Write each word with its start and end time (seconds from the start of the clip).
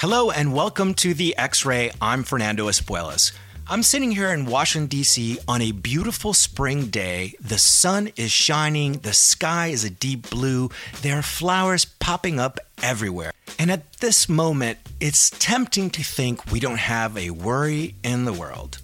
Hello 0.00 0.30
and 0.30 0.52
welcome 0.52 0.92
to 0.92 1.14
the 1.14 1.34
X 1.38 1.64
Ray. 1.64 1.90
I'm 2.02 2.22
Fernando 2.22 2.68
Espuelas. 2.68 3.32
I'm 3.66 3.82
sitting 3.82 4.10
here 4.10 4.28
in 4.28 4.44
Washington, 4.44 4.88
D.C. 4.88 5.38
on 5.48 5.62
a 5.62 5.72
beautiful 5.72 6.34
spring 6.34 6.88
day. 6.88 7.32
The 7.40 7.56
sun 7.56 8.10
is 8.14 8.30
shining, 8.30 8.98
the 8.98 9.14
sky 9.14 9.68
is 9.68 9.84
a 9.84 9.90
deep 9.90 10.28
blue, 10.28 10.68
there 11.00 11.18
are 11.18 11.22
flowers 11.22 11.86
popping 11.86 12.38
up 12.38 12.60
everywhere. 12.82 13.32
And 13.58 13.70
at 13.70 13.90
this 14.00 14.28
moment, 14.28 14.80
it's 15.00 15.30
tempting 15.30 15.88
to 15.92 16.04
think 16.04 16.52
we 16.52 16.60
don't 16.60 16.76
have 16.76 17.16
a 17.16 17.30
worry 17.30 17.94
in 18.04 18.26
the 18.26 18.34
world. 18.34 18.82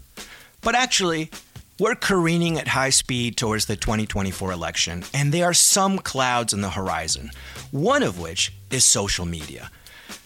But 0.62 0.74
actually, 0.74 1.30
we're 1.78 1.94
careening 1.94 2.56
at 2.56 2.68
high 2.68 2.88
speed 2.88 3.36
towards 3.36 3.66
the 3.66 3.76
2024 3.76 4.50
election, 4.50 5.04
and 5.12 5.30
there 5.30 5.44
are 5.44 5.52
some 5.52 5.98
clouds 5.98 6.54
on 6.54 6.62
the 6.62 6.70
horizon, 6.70 7.32
one 7.70 8.02
of 8.02 8.18
which 8.18 8.50
is 8.70 8.86
social 8.86 9.26
media. 9.26 9.70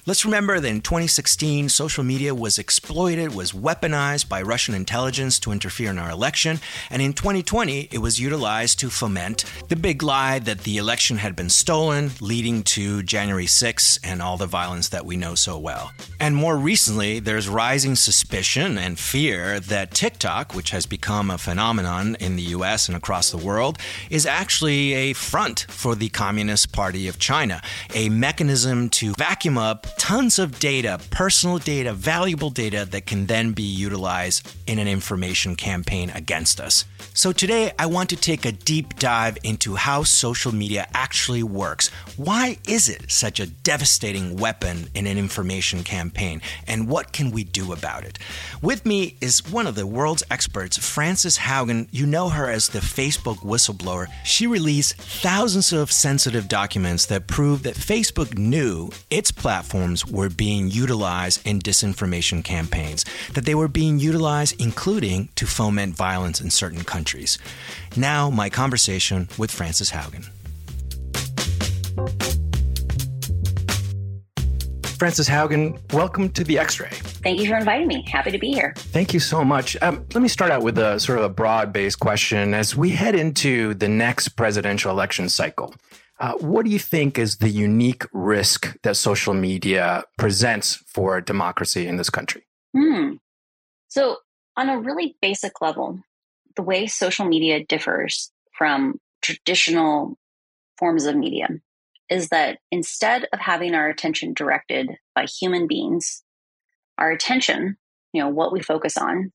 Let's 0.09 0.25
remember 0.25 0.61
that 0.61 0.69
in 0.69 0.83
2016, 0.83 1.69
social 1.69 2.05
media 2.05 2.33
was 2.33 2.59
exploited, 2.59 3.35
was 3.35 3.51
weaponized 3.51 4.29
by 4.29 4.41
Russian 4.41 4.73
intelligence 4.73 5.41
to 5.41 5.51
interfere 5.51 5.91
in 5.91 5.99
our 5.99 6.11
election, 6.11 6.61
and 6.91 7.03
in 7.03 7.13
2020, 7.13 7.89
it 7.91 7.99
was 7.99 8.21
utilized 8.21 8.79
to 8.79 8.89
foment 8.89 9.45
the 9.67 9.75
big 9.75 10.05
lie 10.05 10.39
that 10.39 10.61
the 10.61 10.77
election 10.77 11.17
had 11.17 11.35
been 11.35 11.51
stolen, 11.51 12.13
leading 12.21 12.63
to 12.63 13.03
January 13.03 13.47
6 13.47 13.99
and 14.05 14.23
all 14.23 14.37
the 14.37 14.47
violence 14.47 14.91
that 14.91 15.05
we 15.05 15.17
know 15.17 15.35
so 15.35 15.59
well. 15.59 15.91
And 16.21 16.37
more 16.37 16.57
recently, 16.57 17.19
there's 17.19 17.49
rising 17.49 17.97
suspicion 17.97 18.79
and 18.79 19.01
fear 19.01 19.59
that 19.59 19.91
TikTok, 19.91 20.55
which 20.55 20.71
has 20.71 20.87
become 20.87 21.33
a 21.33 21.39
phenomenon 21.39 22.17
in 22.21 22.37
the 22.37 22.55
US 22.55 22.87
and 22.87 22.97
across 22.97 23.33
the 23.33 23.39
world, 23.39 23.77
is 24.09 24.25
actually 24.25 24.93
a 24.93 25.15
front 25.15 25.67
for 25.69 25.97
the 25.97 26.11
Communist 26.11 26.71
Party 26.71 27.09
of 27.09 27.19
China, 27.19 27.61
a 27.93 28.09
mechanism 28.09 28.89
to 28.91 29.13
vacuum 29.15 29.59
up 29.59 29.96
tons 29.99 30.39
of 30.39 30.59
data, 30.59 31.01
personal 31.11 31.59
data, 31.59 31.93
valuable 31.93 32.51
data 32.51 32.87
that 32.91 33.07
can 33.07 33.27
then 33.27 33.53
be 33.53 33.63
utilized 33.63 34.49
in 34.67 34.79
an 34.79 34.89
information 34.89 35.57
campaign 35.57 36.11
against 36.11 36.61
us. 36.61 36.85
So 37.15 37.33
today 37.33 37.73
I 37.79 37.87
want 37.87 38.11
to 38.11 38.17
take 38.17 38.45
a 38.45 38.53
deep 38.53 38.99
dive 38.99 39.39
into 39.43 39.75
how 39.75 40.03
social 40.03 40.55
media 40.55 40.87
actually 40.93 41.43
works. 41.43 41.89
Why 42.19 42.59
is 42.69 42.91
it 42.91 43.11
such 43.11 43.41
a 43.41 43.47
devastating 43.47 44.37
weapon 44.37 44.91
in 44.95 45.07
an 45.07 45.17
information 45.17 45.83
campaign? 45.83 46.43
And 46.67 46.89
what 46.89 47.13
can 47.13 47.31
we 47.31 47.43
do 47.43 47.73
about 47.73 48.05
it? 48.05 48.19
With 48.61 48.85
me 48.85 49.17
is 49.23 49.51
one 49.51 49.67
of 49.67 49.77
the 49.77 49.87
world's 49.87 50.25
experts, 50.31 50.77
Frances 50.77 51.39
Haugen. 51.39 51.89
You 51.91 52.05
know 52.05 52.29
her 52.29 52.51
as 52.51 52.69
the 52.69 52.81
Facebook 52.81 53.39
whistleblower. 53.39 54.09
She 54.25 54.47
released 54.47 54.97
thousands 54.97 55.73
of 55.73 55.91
sensitive 55.91 56.49
documents 56.49 57.07
that 57.07 57.27
prove 57.27 57.63
that 57.63 57.77
Facebook 57.77 58.37
knew 58.37 58.91
its 59.09 59.31
platforms 59.87 60.07
were 60.07 60.29
being 60.29 60.71
utilized 60.71 61.47
in 61.47 61.61
disinformation 61.61 62.43
campaigns, 62.43 63.05
that 63.35 63.45
they 63.45 63.55
were 63.55 63.69
being 63.69 63.99
utilized, 63.99 64.61
including 64.61 65.29
to 65.37 65.47
foment 65.47 65.95
violence 65.95 66.41
in 66.41 66.51
certain 66.51 66.85
countries 66.85 66.97
countries. 66.97 67.39
Now, 67.97 68.31
my 68.31 68.49
conversation 68.49 69.29
with 69.39 69.51
Frances 69.51 69.91
Haugen. 69.91 70.25
Frances 74.99 75.29
Haugen, 75.29 75.79
welcome 75.93 76.31
to 76.31 76.43
the 76.43 76.59
X 76.59 76.81
Ray. 76.81 76.89
Thank 77.23 77.39
you 77.39 77.49
for 77.49 77.57
inviting 77.57 77.87
me. 77.87 78.03
Happy 78.11 78.31
to 78.31 78.39
be 78.39 78.51
here. 78.51 78.73
Thank 78.77 79.13
you 79.13 79.21
so 79.21 79.45
much. 79.45 79.77
Um, 79.83 80.07
let 80.15 80.23
me 80.23 80.29
start 80.29 80.51
out 80.51 80.63
with 80.63 80.79
a 80.79 80.99
sort 80.99 81.19
of 81.19 81.25
a 81.25 81.29
broad 81.29 81.71
based 81.71 82.01
question. 82.01 82.55
As 82.55 82.75
we 82.75 82.91
head 82.91 83.15
into 83.15 83.75
the 83.75 83.89
next 83.89 84.31
presidential 84.31 84.91
election 84.91 85.29
cycle, 85.29 85.75
uh, 86.19 86.33
what 86.35 86.65
do 86.65 86.71
you 86.71 86.79
think 86.79 87.19
is 87.19 87.37
the 87.37 87.49
unique 87.49 88.05
risk 88.13 88.77
that 88.83 88.97
social 88.97 89.35
media 89.35 90.05
presents 90.17 90.77
for 90.87 91.21
democracy 91.21 91.87
in 91.87 91.97
this 91.97 92.11
country? 92.11 92.47
Hmm. 92.75 93.15
So, 93.89 94.19
on 94.57 94.69
a 94.69 94.79
really 94.79 95.17
basic 95.21 95.61
level, 95.61 96.01
the 96.57 96.63
way 96.63 96.87
social 96.87 97.27
media 97.27 97.65
differs 97.65 98.33
from 98.53 98.99
traditional 99.21 100.19
forms 100.79 101.05
of 101.05 101.17
media 101.17 101.49
is 102.09 102.29
that 102.29 102.59
instead 102.71 103.27
of 103.33 103.41
having 103.41 103.75
our 103.75 103.89
attention 103.89 104.33
directed 104.33 104.91
by 105.15 105.27
human 105.27 105.67
beings, 105.67 106.23
our 106.99 107.11
attention, 107.11 107.77
you 108.13 108.23
know, 108.23 108.29
what 108.29 108.53
we 108.53 108.63
focus 108.63 108.97
on, 108.97 109.33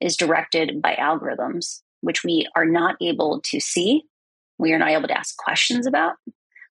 is 0.00 0.16
directed 0.16 0.82
by 0.82 0.94
algorithms, 0.96 1.80
which 2.00 2.22
we 2.22 2.46
are 2.54 2.64
not 2.64 2.96
able 3.00 3.40
to 3.44 3.60
see. 3.60 4.04
We 4.62 4.72
are 4.72 4.78
not 4.78 4.90
able 4.90 5.08
to 5.08 5.18
ask 5.18 5.36
questions 5.36 5.88
about. 5.88 6.14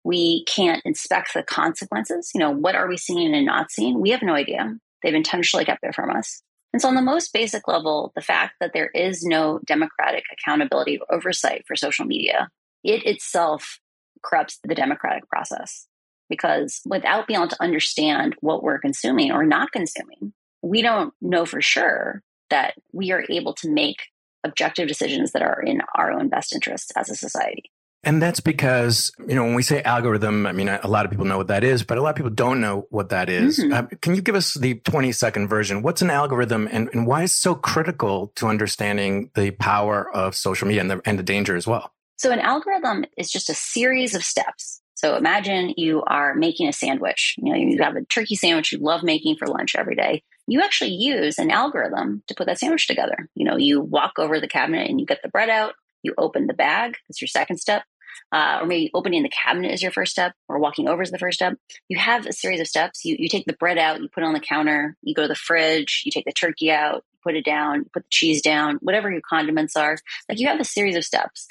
We 0.05 0.45
can't 0.45 0.83
inspect 0.85 1.33
the 1.33 1.43
consequences. 1.43 2.31
You 2.35 2.41
know, 2.41 2.51
what 2.51 2.75
are 2.75 2.87
we 2.87 2.99
seeing 2.99 3.35
and 3.35 3.47
not 3.47 3.71
seeing? 3.71 3.99
We 3.99 4.11
have 4.11 4.21
no 4.21 4.35
idea. 4.35 4.77
They've 5.03 5.15
intentionally 5.15 5.65
kept 5.65 5.83
it 5.83 5.95
from 5.95 6.15
us. 6.15 6.43
And 6.75 6.83
so, 6.83 6.89
on 6.89 6.97
the 6.97 7.01
most 7.01 7.33
basic 7.33 7.67
level, 7.67 8.13
the 8.15 8.21
fact 8.21 8.57
that 8.61 8.73
there 8.75 8.89
is 8.89 9.25
no 9.25 9.61
democratic 9.67 10.25
accountability 10.31 10.99
or 10.99 11.17
oversight 11.17 11.65
for 11.67 11.77
social 11.77 12.05
media, 12.05 12.51
it 12.85 13.07
itself 13.07 13.81
corrupts 14.23 14.59
the 14.63 14.75
democratic 14.75 15.27
process. 15.31 15.87
Because 16.29 16.83
without 16.85 17.27
being 17.27 17.41
able 17.41 17.49
to 17.49 17.63
understand 17.63 18.37
what 18.41 18.63
we're 18.63 18.81
consuming 18.81 19.33
or 19.33 19.47
not 19.47 19.73
consuming, 19.73 20.35
we 20.61 20.83
don't 20.83 21.15
know 21.23 21.47
for 21.47 21.63
sure 21.63 22.23
that 22.51 22.75
we 22.93 23.13
are 23.13 23.25
able 23.31 23.55
to 23.55 23.71
make 23.71 24.03
objective 24.45 24.89
decisions 24.89 25.33
that 25.33 25.41
are 25.41 25.63
in 25.63 25.81
our 25.95 26.13
own 26.13 26.29
best 26.29 26.55
interests 26.55 26.93
as 26.95 27.09
a 27.09 27.15
society. 27.15 27.71
And 28.05 28.23
that's 28.23 28.41
because, 28.41 29.13
you 29.27 29.35
know, 29.35 29.43
when 29.45 29.55
we 29.55 29.63
say 29.63 29.83
algorithm, 29.83 30.47
I 30.47 30.53
mean, 30.53 30.69
a 30.69 30.87
lot 30.87 31.05
of 31.05 31.11
people 31.11 31.27
know 31.27 31.37
what 31.37 31.49
that 31.49 31.65
is, 31.65 31.83
but 31.83 31.99
a 31.99 32.03
lot 32.03 32.11
of 32.11 32.17
people 32.17 32.31
don't 32.31 32.61
know 32.61 32.87
what 32.91 33.09
that 33.09 33.29
is. 33.29 33.59
Mm-hmm. 33.59 33.73
Uh, 33.73 33.83
can 34.01 34.15
you 34.15 34.23
give 34.23 34.37
us 34.37 34.55
the 34.55 34.75
20 34.75 35.11
second 35.11 35.49
version? 35.49 35.83
What's 35.83 36.01
an 36.01 36.11
algorithm 36.11 36.69
and, 36.71 36.89
and 36.93 37.07
why 37.07 37.25
is 37.25 37.33
it 37.33 37.37
so 37.37 37.55
critical 37.57 38.33
to 38.37 38.47
understanding 38.47 39.31
the 39.35 39.51
power 39.51 40.15
of 40.15 40.37
social 40.37 40.69
media 40.69 40.81
and 40.81 40.91
the, 40.91 41.01
and 41.05 41.19
the 41.19 41.25
danger 41.25 41.57
as 41.57 41.67
well? 41.67 41.93
So, 42.17 42.31
an 42.33 42.41
algorithm 42.41 43.05
is 43.17 43.31
just 43.31 43.51
a 43.51 43.55
series 43.55 44.15
of 44.15 44.25
steps. 44.25 44.81
So, 44.95 45.17
imagine 45.17 45.75
you 45.77 46.03
are 46.05 46.35
making 46.35 46.69
a 46.69 46.73
sandwich. 46.73 47.35
You 47.39 47.53
know, 47.53 47.59
you 47.59 47.83
have 47.83 47.97
a 47.97 48.05
turkey 48.05 48.35
sandwich 48.37 48.73
you 48.73 48.79
love 48.79 49.03
making 49.03 49.37
for 49.37 49.47
lunch 49.47 49.77
every 49.77 49.95
day. 49.95 50.23
You 50.47 50.63
actually 50.63 50.93
use 50.93 51.39
an 51.39 51.51
algorithm 51.51 52.23
to 52.27 52.35
put 52.35 52.47
that 52.47 52.59
sandwich 52.59 52.89
together. 52.89 53.29
You 53.35 53.45
know, 53.45 53.57
you 53.57 53.81
walk 53.81 54.19
over 54.19 54.41
the 54.41 54.49
cabinet 54.49 54.89
and 54.89 54.99
you 54.99 55.07
get 55.07 55.23
the 55.23 55.29
bread 55.29 55.49
out 55.49 55.75
you 56.03 56.15
open 56.19 56.47
the 56.47 56.55
bag. 56.55 56.97
That's 57.09 57.21
your 57.21 57.29
second 57.29 57.59
step. 57.59 57.85
Uh, 58.33 58.59
or 58.61 58.67
maybe 58.67 58.91
opening 58.95 59.23
the 59.23 59.31
cabinet 59.31 59.73
is 59.73 59.83
your 59.83 59.93
first 59.93 60.13
step, 60.13 60.33
or 60.49 60.59
walking 60.59 60.89
over 60.89 61.03
is 61.03 61.11
the 61.11 61.19
first 61.19 61.39
step. 61.39 61.55
You 61.89 61.99
have 61.99 62.27
a 62.27 62.33
series 62.33 62.61
of 62.61 62.67
steps. 62.67 63.05
You, 63.05 63.17
you 63.19 63.29
take 63.29 63.47
the 63.47 63.53
bread 63.55 63.79
out, 63.79 64.01
you 64.01 64.09
put 64.09 64.23
it 64.23 64.27
on 64.27 64.35
the 64.35 64.41
counter, 64.41 64.97
you 65.03 65.15
go 65.15 65.23
to 65.23 65.29
the 65.29 65.35
fridge, 65.35 66.03
you 66.05 66.11
take 66.11 66.25
the 66.25 66.33
turkey 66.33 66.71
out, 66.71 67.05
put 67.23 67.37
it 67.37 67.45
down, 67.45 67.85
put 67.93 68.03
the 68.03 68.09
cheese 68.11 68.43
down, 68.43 68.79
whatever 68.81 69.11
your 69.11 69.23
condiments 69.29 69.77
are. 69.77 69.97
Like 70.29 70.39
you 70.39 70.49
have 70.49 70.61
a 70.61 70.65
series 70.65 70.97
of 70.97 71.05
steps. 71.05 71.47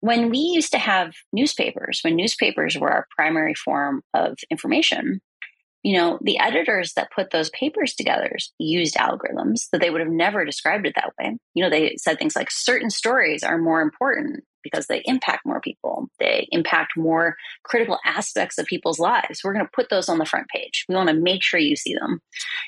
When 0.00 0.30
we 0.30 0.38
used 0.38 0.72
to 0.72 0.78
have 0.78 1.12
newspapers, 1.32 2.00
when 2.02 2.16
newspapers 2.16 2.76
were 2.78 2.90
our 2.90 3.06
primary 3.16 3.54
form 3.54 4.02
of 4.14 4.38
information, 4.50 5.20
you 5.82 5.96
know, 5.96 6.18
the 6.20 6.38
editors 6.38 6.92
that 6.94 7.10
put 7.14 7.30
those 7.30 7.50
papers 7.50 7.94
together 7.94 8.36
used 8.58 8.96
algorithms 8.96 9.68
that 9.72 9.80
they 9.80 9.90
would 9.90 10.00
have 10.00 10.10
never 10.10 10.44
described 10.44 10.86
it 10.86 10.94
that 10.94 11.12
way. 11.18 11.38
You 11.54 11.64
know, 11.64 11.70
they 11.70 11.96
said 11.96 12.18
things 12.18 12.36
like 12.36 12.50
certain 12.50 12.90
stories 12.90 13.42
are 13.42 13.56
more 13.56 13.80
important 13.80 14.44
because 14.62 14.86
they 14.86 15.02
impact 15.06 15.46
more 15.46 15.60
people. 15.60 16.08
They 16.18 16.46
impact 16.50 16.96
more 16.96 17.36
critical 17.62 17.98
aspects 18.04 18.58
of 18.58 18.66
people's 18.66 18.98
lives. 18.98 19.40
We're 19.42 19.54
going 19.54 19.64
to 19.64 19.72
put 19.74 19.88
those 19.88 20.10
on 20.10 20.18
the 20.18 20.26
front 20.26 20.48
page. 20.48 20.84
We 20.86 20.94
want 20.94 21.08
to 21.08 21.14
make 21.14 21.42
sure 21.42 21.58
you 21.58 21.76
see 21.76 21.94
them, 21.94 22.20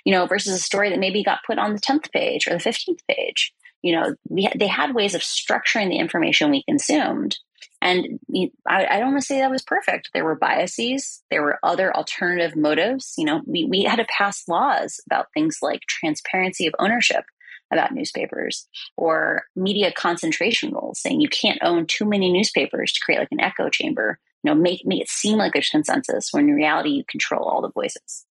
you 0.07 0.13
know, 0.13 0.27
versus 0.27 0.55
a 0.55 0.59
story 0.59 0.89
that 0.89 0.99
maybe 0.99 1.23
got 1.23 1.41
put 1.47 1.59
on 1.59 1.75
the 1.75 1.81
10th 1.81 2.11
page 2.13 2.47
or 2.47 2.55
the 2.55 2.65
15th 2.65 3.01
page. 3.09 3.53
You 3.83 3.95
know, 3.97 4.15
we, 4.29 4.49
they 4.57 4.69
had 4.69 4.95
ways 4.95 5.15
of 5.15 5.21
structuring 5.21 5.89
the 5.89 5.99
information 5.99 6.51
we 6.51 6.63
consumed 6.63 7.37
and 7.81 8.21
I, 8.67 8.87
I, 8.87 8.99
don't 8.99 9.13
want 9.13 9.21
to 9.21 9.27
say 9.27 9.41
that 9.41 9.51
was 9.51 9.63
perfect. 9.63 10.11
There 10.15 10.25
were 10.25 10.37
biases. 10.37 11.23
There 11.31 11.43
were 11.43 11.59
other 11.63 11.95
alternative 11.95 12.57
motives. 12.57 13.15
You 13.19 13.25
know, 13.25 13.43
we, 13.47 13.65
we 13.65 13.83
had 13.83 13.97
to 13.97 14.07
pass 14.07 14.47
laws 14.49 15.01
about 15.07 15.27
things 15.35 15.59
like 15.63 15.81
transparency 15.89 16.67
of 16.67 16.75
ownership 16.79 17.25
about 17.73 17.93
newspapers 17.93 18.69
or 18.97 19.45
media 19.57 19.91
concentration 19.93 20.73
rules 20.73 21.01
saying 21.01 21.21
you 21.21 21.29
can't 21.29 21.59
own 21.63 21.87
too 21.87 22.05
many 22.05 22.31
newspapers 22.31 22.93
to 22.93 23.01
create 23.01 23.19
like 23.19 23.33
an 23.33 23.41
echo 23.41 23.69
chamber, 23.69 24.19
you 24.43 24.51
know, 24.51 24.55
make, 24.55 24.83
make 24.85 25.01
it 25.01 25.09
seem 25.09 25.39
like 25.39 25.53
there's 25.53 25.71
consensus 25.71 26.29
when 26.33 26.49
in 26.49 26.55
reality 26.55 26.91
you 26.91 27.05
control 27.09 27.49
all 27.49 27.63
the 27.63 27.71
voices. 27.71 28.27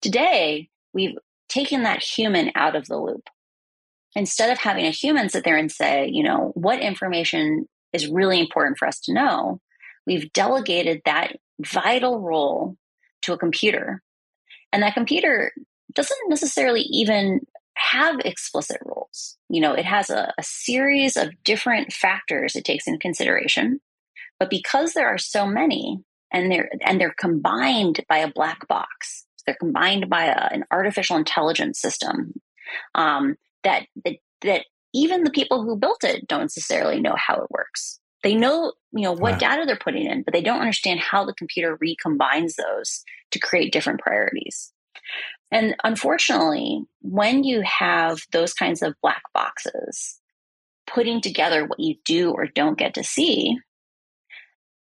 Today, 0.00 0.68
we've 0.94 1.18
taken 1.48 1.82
that 1.82 2.02
human 2.02 2.52
out 2.54 2.76
of 2.76 2.86
the 2.86 2.96
loop. 2.96 3.28
Instead 4.14 4.50
of 4.50 4.58
having 4.58 4.86
a 4.86 4.90
human 4.90 5.28
sit 5.28 5.44
there 5.44 5.56
and 5.56 5.70
say, 5.70 6.08
you 6.10 6.22
know, 6.22 6.52
what 6.54 6.80
information 6.80 7.66
is 7.92 8.08
really 8.08 8.40
important 8.40 8.78
for 8.78 8.86
us 8.86 9.00
to 9.00 9.12
know, 9.12 9.60
we've 10.06 10.32
delegated 10.32 11.02
that 11.04 11.36
vital 11.60 12.20
role 12.20 12.76
to 13.22 13.32
a 13.32 13.38
computer. 13.38 14.02
And 14.72 14.82
that 14.82 14.94
computer 14.94 15.52
doesn't 15.94 16.28
necessarily 16.28 16.82
even 16.82 17.40
have 17.74 18.20
explicit 18.20 18.78
rules. 18.84 19.36
You 19.48 19.60
know, 19.60 19.72
it 19.72 19.84
has 19.84 20.10
a, 20.10 20.32
a, 20.36 20.42
series 20.42 21.16
of 21.16 21.30
different 21.44 21.92
factors 21.92 22.56
it 22.56 22.64
takes 22.64 22.86
into 22.86 22.98
consideration. 22.98 23.80
But 24.38 24.50
because 24.50 24.92
there 24.92 25.06
are 25.06 25.18
so 25.18 25.46
many 25.46 25.98
and 26.32 26.50
they're 26.50 26.70
and 26.84 27.00
they're 27.00 27.14
combined 27.18 28.00
by 28.08 28.18
a 28.18 28.32
black 28.32 28.66
box, 28.68 29.24
They're 29.46 29.56
combined 29.58 30.08
by 30.08 30.24
a, 30.24 30.48
an 30.52 30.64
artificial 30.70 31.16
intelligence 31.16 31.80
system 31.80 32.34
um, 32.94 33.36
that, 33.62 33.86
that 34.04 34.16
that 34.42 34.64
even 34.94 35.24
the 35.24 35.30
people 35.30 35.62
who 35.62 35.76
built 35.76 36.04
it 36.04 36.26
don't 36.26 36.42
necessarily 36.42 37.00
know 37.00 37.14
how 37.16 37.36
it 37.36 37.50
works. 37.50 38.00
They 38.22 38.34
know, 38.34 38.72
you 38.92 39.02
know, 39.02 39.12
what 39.12 39.38
data 39.38 39.64
they're 39.64 39.76
putting 39.76 40.06
in, 40.06 40.22
but 40.22 40.32
they 40.34 40.42
don't 40.42 40.60
understand 40.60 41.00
how 41.00 41.24
the 41.24 41.34
computer 41.34 41.78
recombines 41.78 42.54
those 42.56 43.04
to 43.30 43.38
create 43.38 43.72
different 43.72 44.00
priorities. 44.00 44.72
And 45.50 45.76
unfortunately, 45.84 46.82
when 47.00 47.44
you 47.44 47.62
have 47.62 48.18
those 48.32 48.52
kinds 48.52 48.82
of 48.82 48.94
black 49.02 49.22
boxes, 49.32 50.18
putting 50.86 51.20
together 51.20 51.64
what 51.64 51.80
you 51.80 51.96
do 52.04 52.30
or 52.30 52.46
don't 52.46 52.78
get 52.78 52.94
to 52.94 53.04
see, 53.04 53.56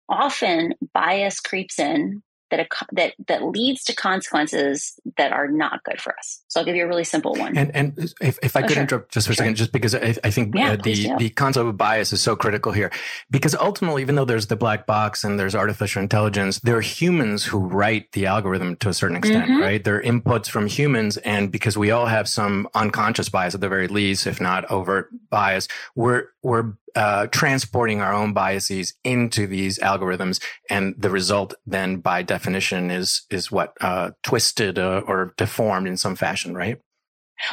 often 0.09 0.75
bias 0.93 1.41
creeps 1.41 1.79
in 1.79 2.23
that 2.56 2.69
that 2.93 3.15
that 3.27 3.45
leads 3.45 3.85
to 3.85 3.95
consequences 3.95 4.99
that 5.17 5.33
are 5.33 5.49
not 5.49 5.83
good 5.85 6.01
for 6.01 6.17
us. 6.19 6.43
So 6.49 6.61
I'll 6.61 6.67
give 6.67 6.77
you 6.77 6.85
a 6.85 6.89
really 6.89 7.05
simple 7.05 7.35
one. 7.35 7.56
And 7.56 7.75
and 7.75 7.99
if, 8.21 8.39
if 8.43 8.56
I 8.56 8.61
oh, 8.61 8.62
could 8.62 8.73
sure. 8.73 8.83
interrupt 8.83 9.12
just 9.12 9.27
for 9.27 9.33
a 9.33 9.37
second, 9.37 9.56
just 9.56 9.73
because 9.73 9.95
I, 9.95 10.15
I 10.25 10.31
think 10.31 10.55
yeah, 10.55 10.73
uh, 10.73 10.77
the 10.77 11.12
the 11.19 11.31
concept 11.31 11.67
of 11.67 11.77
bias 11.77 12.12
is 12.12 12.21
so 12.21 12.37
critical 12.37 12.73
here, 12.73 12.91
because 13.31 13.55
ultimately, 13.55 14.03
even 14.03 14.15
though 14.15 14.25
there's 14.25 14.47
the 14.47 14.56
black 14.56 14.87
box 14.87 15.25
and 15.25 15.39
there's 15.39 15.55
artificial 15.55 16.03
intelligence, 16.03 16.61
there 16.61 16.77
are 16.77 16.81
humans 16.81 17.45
who 17.45 17.59
write 17.59 18.12
the 18.12 18.27
algorithm 18.27 18.77
to 18.77 18.89
a 18.89 18.95
certain 18.95 19.17
extent, 19.17 19.45
mm-hmm. 19.45 19.61
right? 19.61 19.85
There 19.85 19.97
are 19.97 20.03
inputs 20.03 20.49
from 20.49 20.67
humans, 20.67 21.17
and 21.19 21.51
because 21.51 21.77
we 21.77 21.91
all 21.91 22.06
have 22.06 22.29
some 22.29 22.69
unconscious 22.75 23.29
bias 23.29 23.55
at 23.55 23.61
the 23.61 23.69
very 23.69 23.89
least, 23.89 24.27
if 24.27 24.41
not 24.41 24.71
overt 24.71 25.11
bias, 25.31 25.69
we're 25.95 26.29
we're 26.43 26.75
uh, 26.94 27.26
transporting 27.29 28.00
our 28.00 28.12
own 28.12 28.32
biases 28.32 28.94
into 29.05 29.46
these 29.46 29.79
algorithms, 29.79 30.43
and 30.70 30.94
the 30.99 31.11
result 31.11 31.55
then, 31.67 31.96
by 31.99 32.23
definition, 32.23 32.91
is 32.91 33.26
is 33.31 33.50
what 33.50 33.73
uh, 33.81 34.11
twisted 34.23 34.79
uh, 34.79 35.02
or 35.06 35.35
deformed 35.37 35.88
in 35.88 35.96
some 35.96 36.17
fashion, 36.17 36.55
right? 36.55 36.79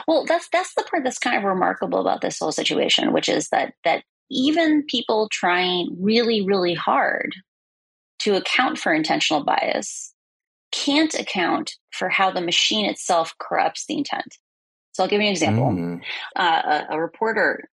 Well, 0.08 0.26
that's 0.26 0.48
that's 0.52 0.74
the 0.76 0.84
part 0.84 1.04
that's 1.04 1.20
kind 1.20 1.38
of 1.38 1.44
remarkable 1.44 2.00
about 2.00 2.22
this 2.22 2.40
whole 2.40 2.52
situation, 2.52 3.14
which 3.14 3.30
is 3.30 3.50
that 3.50 3.74
that 3.84 4.04
even 4.30 4.84
people 4.88 5.28
trying 5.32 5.96
really, 6.00 6.42
really 6.42 6.74
hard 6.74 7.36
to 8.20 8.36
account 8.36 8.78
for 8.78 8.94
intentional 8.94 9.44
bias 9.44 10.14
can't 10.72 11.14
account 11.16 11.74
for 11.92 12.08
how 12.08 12.32
the 12.32 12.42
machine 12.42 12.86
itself 12.86 13.34
corrupts 13.40 13.86
the 13.88 13.98
intent. 13.98 14.38
So 14.94 15.04
I'll 15.04 15.10
give 15.10 15.22
you 15.22 15.28
an 15.28 15.34
example. 15.34 15.66
Mm. 15.66 16.02
Uh, 16.36 16.84
a, 16.90 16.96
a, 16.96 17.00
reporter 17.00 17.70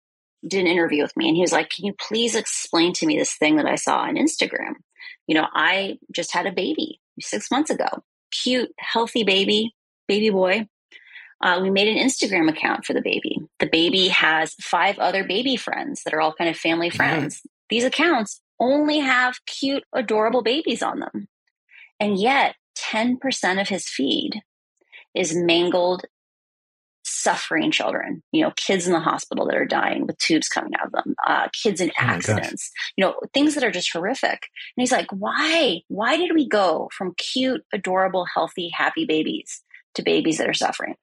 did 0.48 0.62
an 0.62 0.68
interview 0.68 1.02
with 1.02 1.16
me 1.18 1.28
and 1.28 1.36
he 1.36 1.42
was 1.42 1.52
like, 1.52 1.70
Can 1.70 1.86
you 1.86 1.94
please 1.94 2.36
explain 2.36 2.94
to 2.94 3.06
me 3.06 3.18
this 3.18 3.36
thing 3.36 3.58
that 3.58 3.66
I 3.66 3.76
saw 3.76 4.00
on 4.00 4.16
Instagram? 4.16 4.74
You 5.28 5.36
know, 5.36 5.48
I 5.54 5.98
just 6.14 6.34
had 6.34 6.46
a 6.46 6.52
baby 6.52 7.00
six 7.20 7.52
months 7.52 7.70
ago. 7.70 7.88
Cute, 8.32 8.72
healthy 8.80 9.24
baby, 9.24 9.76
baby 10.08 10.30
boy. 10.30 10.68
Uh, 11.42 11.60
we 11.62 11.70
made 11.70 11.88
an 11.88 12.04
Instagram 12.04 12.50
account 12.50 12.84
for 12.86 12.94
the 12.94 13.02
baby. 13.02 13.38
The 13.60 13.70
baby 13.72 14.08
has 14.08 14.56
five 14.56 14.98
other 14.98 15.24
baby 15.24 15.56
friends 15.56 16.02
that 16.04 16.14
are 16.14 16.22
all 16.22 16.34
kind 16.34 16.50
of 16.50 16.58
family 16.58 16.90
mm-hmm. 16.90 16.98
friends. 16.98 17.38
Mm-hmm. 17.38 17.48
These 17.70 17.84
accounts 17.84 18.42
only 18.60 19.00
have 19.00 19.46
cute, 19.46 19.84
adorable 19.94 20.42
babies 20.42 20.82
on 20.82 21.00
them. 21.00 21.28
And 22.00 22.20
yet, 22.20 22.56
10% 22.92 23.62
of 23.62 23.70
his 23.70 23.88
feed 23.88 24.42
is 25.16 25.36
mangled 25.36 26.04
suffering 27.08 27.72
children, 27.72 28.22
you 28.32 28.44
know, 28.44 28.52
kids 28.56 28.86
in 28.86 28.94
the 28.94 29.00
hospital 29.00 29.46
that 29.46 29.56
are 29.56 29.66
dying 29.66 30.06
with 30.06 30.18
tubes 30.18 30.50
coming 30.50 30.74
out 30.80 30.88
of 30.88 30.92
them, 30.92 31.16
uh, 31.26 31.48
kids 31.64 31.82
in 31.82 31.90
oh 31.90 31.94
accidents, 31.98 32.72
oh 32.72 32.92
you 32.98 33.06
know, 33.06 33.16
things 33.34 33.56
that 33.56 33.64
are 33.64 33.72
just 33.72 33.92
horrific. 33.92 34.50
And 34.76 34.82
he's 34.82 34.92
like, 34.92 35.10
why? 35.12 35.82
Why 35.88 36.18
did 36.18 36.34
we 36.34 36.48
go 36.48 36.90
from 36.96 37.16
cute, 37.18 37.64
adorable, 37.74 38.26
healthy, 38.26 38.70
happy 38.70 39.06
babies 39.06 39.64
to 39.96 40.04
babies 40.04 40.38
that 40.38 40.50
are 40.50 40.54
suffering? 40.54 40.96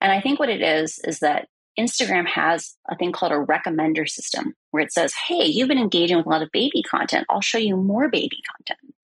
And 0.00 0.12
I 0.12 0.20
think 0.20 0.38
what 0.38 0.50
it 0.50 0.62
is, 0.62 0.98
is 1.04 1.20
that 1.20 1.48
Instagram 1.78 2.26
has 2.26 2.76
a 2.88 2.96
thing 2.96 3.12
called 3.12 3.32
a 3.32 3.36
recommender 3.36 4.08
system 4.08 4.54
where 4.70 4.82
it 4.82 4.92
says, 4.92 5.14
Hey, 5.26 5.46
you've 5.46 5.68
been 5.68 5.78
engaging 5.78 6.16
with 6.16 6.26
a 6.26 6.28
lot 6.28 6.42
of 6.42 6.52
baby 6.52 6.82
content. 6.82 7.26
I'll 7.28 7.40
show 7.40 7.58
you 7.58 7.76
more 7.76 8.08
baby 8.08 8.40
content. 8.56 8.94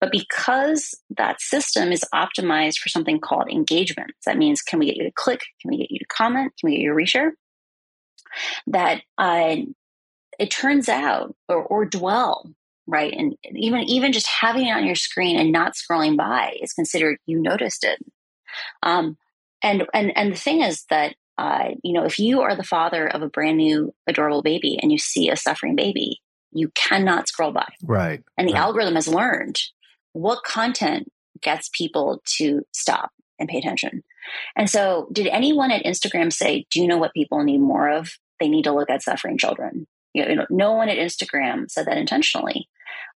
But 0.00 0.12
because 0.12 0.94
that 1.16 1.40
system 1.40 1.92
is 1.92 2.04
optimized 2.14 2.78
for 2.78 2.88
something 2.88 3.20
called 3.20 3.50
engagement, 3.50 4.12
that 4.26 4.38
means 4.38 4.62
can 4.62 4.78
we 4.78 4.86
get 4.86 4.96
you 4.96 5.04
to 5.04 5.12
click? 5.12 5.40
Can 5.60 5.70
we 5.70 5.78
get 5.78 5.90
you 5.90 5.98
to 5.98 6.06
comment? 6.06 6.52
Can 6.58 6.70
we 6.70 6.76
get 6.76 6.82
you 6.82 6.90
to 6.90 6.96
reshare? 6.96 7.30
That 8.66 9.02
uh, 9.18 9.56
it 10.38 10.50
turns 10.50 10.88
out, 10.88 11.34
or, 11.48 11.62
or 11.62 11.84
dwell, 11.84 12.50
right? 12.86 13.12
And 13.12 13.36
even 13.52 13.80
even 13.84 14.12
just 14.12 14.26
having 14.26 14.66
it 14.66 14.72
on 14.72 14.86
your 14.86 14.96
screen 14.96 15.38
and 15.38 15.52
not 15.52 15.74
scrolling 15.74 16.16
by 16.16 16.56
is 16.60 16.72
considered 16.72 17.18
you 17.26 17.40
noticed 17.40 17.84
it. 17.84 18.04
Um, 18.82 19.16
and 19.62 19.86
and 19.94 20.16
and 20.16 20.32
the 20.32 20.38
thing 20.38 20.62
is 20.62 20.84
that 20.90 21.14
uh, 21.38 21.70
you 21.82 21.92
know 21.92 22.04
if 22.04 22.18
you 22.18 22.42
are 22.42 22.56
the 22.56 22.62
father 22.62 23.06
of 23.06 23.22
a 23.22 23.28
brand 23.28 23.56
new 23.56 23.94
adorable 24.06 24.42
baby 24.42 24.78
and 24.80 24.92
you 24.92 24.98
see 24.98 25.30
a 25.30 25.36
suffering 25.36 25.76
baby, 25.76 26.20
you 26.54 26.70
cannot 26.74 27.28
scroll 27.28 27.52
by. 27.52 27.68
Right. 27.82 28.22
And 28.38 28.48
the 28.48 28.54
right. 28.54 28.60
algorithm 28.60 28.94
has 28.94 29.08
learned 29.08 29.60
what 30.12 30.44
content 30.44 31.10
gets 31.42 31.68
people 31.72 32.22
to 32.36 32.62
stop 32.72 33.10
and 33.38 33.48
pay 33.48 33.58
attention. 33.58 34.02
And 34.56 34.70
so, 34.70 35.08
did 35.12 35.26
anyone 35.26 35.70
at 35.70 35.84
Instagram 35.84 36.32
say, 36.32 36.66
Do 36.70 36.80
you 36.80 36.88
know 36.88 36.98
what 36.98 37.12
people 37.12 37.42
need 37.42 37.60
more 37.60 37.90
of? 37.90 38.12
They 38.40 38.48
need 38.48 38.64
to 38.64 38.72
look 38.72 38.88
at 38.90 39.02
suffering 39.02 39.36
children. 39.36 39.86
You 40.14 40.34
know, 40.34 40.46
no 40.48 40.72
one 40.72 40.88
at 40.88 40.96
Instagram 40.96 41.70
said 41.70 41.86
that 41.86 41.98
intentionally. 41.98 42.68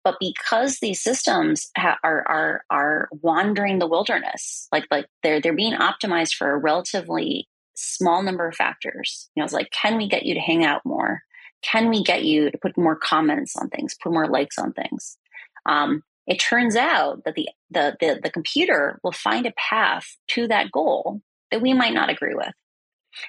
But 0.03 0.17
because 0.21 0.79
these 0.79 1.03
systems 1.03 1.71
ha- 1.77 1.99
are 2.03 2.25
are 2.27 2.65
are 2.71 3.09
wandering 3.11 3.79
the 3.79 3.89
wilderness, 3.89 4.69
like 4.73 4.87
like 4.91 5.07
they're 5.23 5.41
they're 5.41 5.53
being 5.53 5.75
optimized 5.75 6.35
for 6.35 6.51
a 6.51 6.59
relatively 6.59 7.49
small 7.75 8.23
number 8.23 8.49
of 8.49 8.55
factors. 8.55 9.29
You 9.35 9.41
know, 9.41 9.45
it's 9.45 9.53
like, 9.53 9.71
can 9.71 9.97
we 9.97 10.09
get 10.09 10.25
you 10.25 10.35
to 10.35 10.41
hang 10.41 10.65
out 10.65 10.83
more? 10.85 11.23
Can 11.63 11.89
we 11.89 12.03
get 12.03 12.25
you 12.25 12.51
to 12.51 12.59
put 12.59 12.77
more 12.77 12.97
comments 12.97 13.57
on 13.57 13.69
things, 13.69 13.97
put 14.01 14.13
more 14.13 14.29
likes 14.29 14.59
on 14.59 14.73
things? 14.73 15.19
Um, 15.67 16.03
it 16.27 16.37
turns 16.37 16.77
out 16.77 17.25
that 17.25 17.35
the, 17.35 17.49
the, 17.71 17.97
the, 18.01 18.21
the 18.23 18.31
computer 18.31 18.99
will 19.03 19.13
find 19.13 19.47
a 19.47 19.53
path 19.57 20.17
to 20.29 20.49
that 20.49 20.73
goal 20.73 21.21
that 21.51 21.63
we 21.63 21.73
might 21.73 21.95
not 21.95 22.11
agree 22.11 22.35
with. 22.35 22.53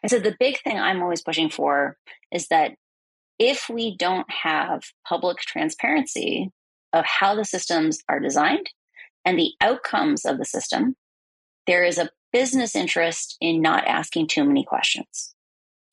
And 0.01 0.09
so 0.09 0.19
the 0.19 0.35
big 0.39 0.59
thing 0.61 0.77
I'm 0.77 1.01
always 1.01 1.21
pushing 1.21 1.49
for 1.49 1.97
is 2.31 2.47
that 2.47 2.71
if 3.39 3.69
we 3.69 3.95
don't 3.95 4.29
have 4.31 4.81
public 5.07 5.37
transparency 5.37 6.51
of 6.93 7.05
how 7.05 7.35
the 7.35 7.45
systems 7.45 7.99
are 8.09 8.19
designed 8.19 8.71
and 9.23 9.37
the 9.37 9.53
outcomes 9.61 10.25
of 10.25 10.37
the 10.37 10.45
system, 10.45 10.95
there 11.67 11.83
is 11.83 11.97
a 11.97 12.09
business 12.33 12.75
interest 12.75 13.37
in 13.39 13.61
not 13.61 13.85
asking 13.87 14.27
too 14.27 14.43
many 14.43 14.63
questions. 14.63 15.35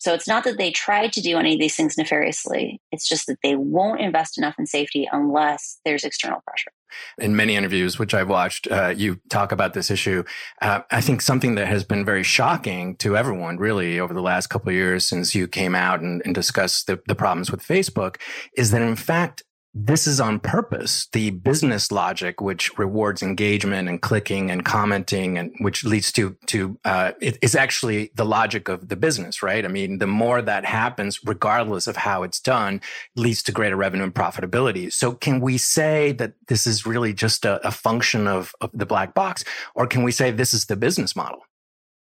So 0.05 0.13
it's 0.13 0.29
not 0.29 0.45
that 0.45 0.59
they 0.59 0.71
tried 0.71 1.15
to 1.15 1.23
do 1.23 1.39
any 1.39 1.55
of 1.55 1.59
these 1.59 1.75
things 1.75 1.97
nefariously. 1.97 2.79
It's 2.93 3.09
just 3.09 3.27
that 3.27 3.39
they 3.43 3.57
won't 3.57 4.03
invest 4.03 4.37
enough 4.37 4.55
in 4.59 4.67
safety 4.67 5.09
unless 5.11 5.81
there's 5.87 6.05
external 6.05 6.43
pressure. 6.47 6.73
In 7.17 7.35
many 7.35 7.57
interviews, 7.57 7.99
which 7.99 8.13
I've 8.13 8.29
watched, 8.29 8.71
uh, 8.71 8.93
you 8.95 9.19
talk 9.31 9.51
about 9.51 9.73
this 9.73 9.91
issue. 9.91 10.23
Uh, 10.61 10.81
I 10.91 11.01
think 11.01 11.23
something 11.23 11.55
that 11.55 11.69
has 11.69 11.85
been 11.85 12.05
very 12.05 12.23
shocking 12.23 12.97
to 12.97 13.17
everyone, 13.17 13.57
really, 13.57 13.99
over 13.99 14.13
the 14.13 14.21
last 14.21 14.49
couple 14.49 14.69
of 14.69 14.75
years 14.75 15.07
since 15.07 15.35
you 15.35 15.49
came 15.49 15.75
out 15.75 16.01
and, 16.03 16.21
and 16.27 16.35
discussed 16.35 16.87
the, 16.87 17.01
the 17.09 17.15
problems 17.15 17.51
with 17.51 17.63
Facebook, 17.63 18.17
is 18.59 18.73
that 18.73 18.83
in 18.83 18.97
fact, 18.97 19.43
this 19.76 20.07
is 20.07 20.21
on 20.21 20.38
purpose. 20.38 21.09
The 21.12 21.31
business 21.31 21.90
logic, 21.90 22.40
which 22.40 22.78
rewards 22.78 23.23
engagement 23.23 23.88
and 23.88 24.00
clicking 24.00 24.49
and 24.49 24.64
commenting, 24.64 25.37
and 25.37 25.52
which 25.59 25.85
leads 25.85 26.12
to 26.12 26.37
to 26.47 26.78
uh, 26.85 27.12
it 27.21 27.38
is 27.43 27.57
actually 27.57 28.12
the 28.14 28.25
logic 28.25 28.69
of 28.69 28.88
the 28.88 28.95
business, 28.95 29.43
right? 29.43 29.64
I 29.64 29.69
mean, 29.69 29.99
the 29.99 30.07
more 30.07 30.40
that 30.40 30.64
happens, 30.64 31.25
regardless 31.25 31.88
of 31.88 31.97
how 31.97 32.23
it's 32.23 32.38
done, 32.38 32.81
leads 33.16 33.43
to 33.45 33.52
greater 33.52 33.76
revenue 33.76 34.04
and 34.04 34.14
profitability. 34.14 34.93
So, 34.93 35.12
can 35.12 35.40
we 35.40 35.59
say 35.59 36.12
that 36.12 36.35
this 36.47 36.69
is 36.69 36.87
really 36.87 37.12
just 37.12 37.45
a, 37.45 37.66
a 37.66 37.73
function 37.73 38.28
of, 38.28 38.54
of 38.61 38.71
the 38.73 38.87
black 38.87 39.12
box, 39.12 39.45
or 39.75 39.88
can 39.88 40.04
we 40.04 40.12
say 40.12 40.31
this 40.31 40.54
is 40.54 40.66
the 40.66 40.76
business 40.76 41.16
model? 41.16 41.40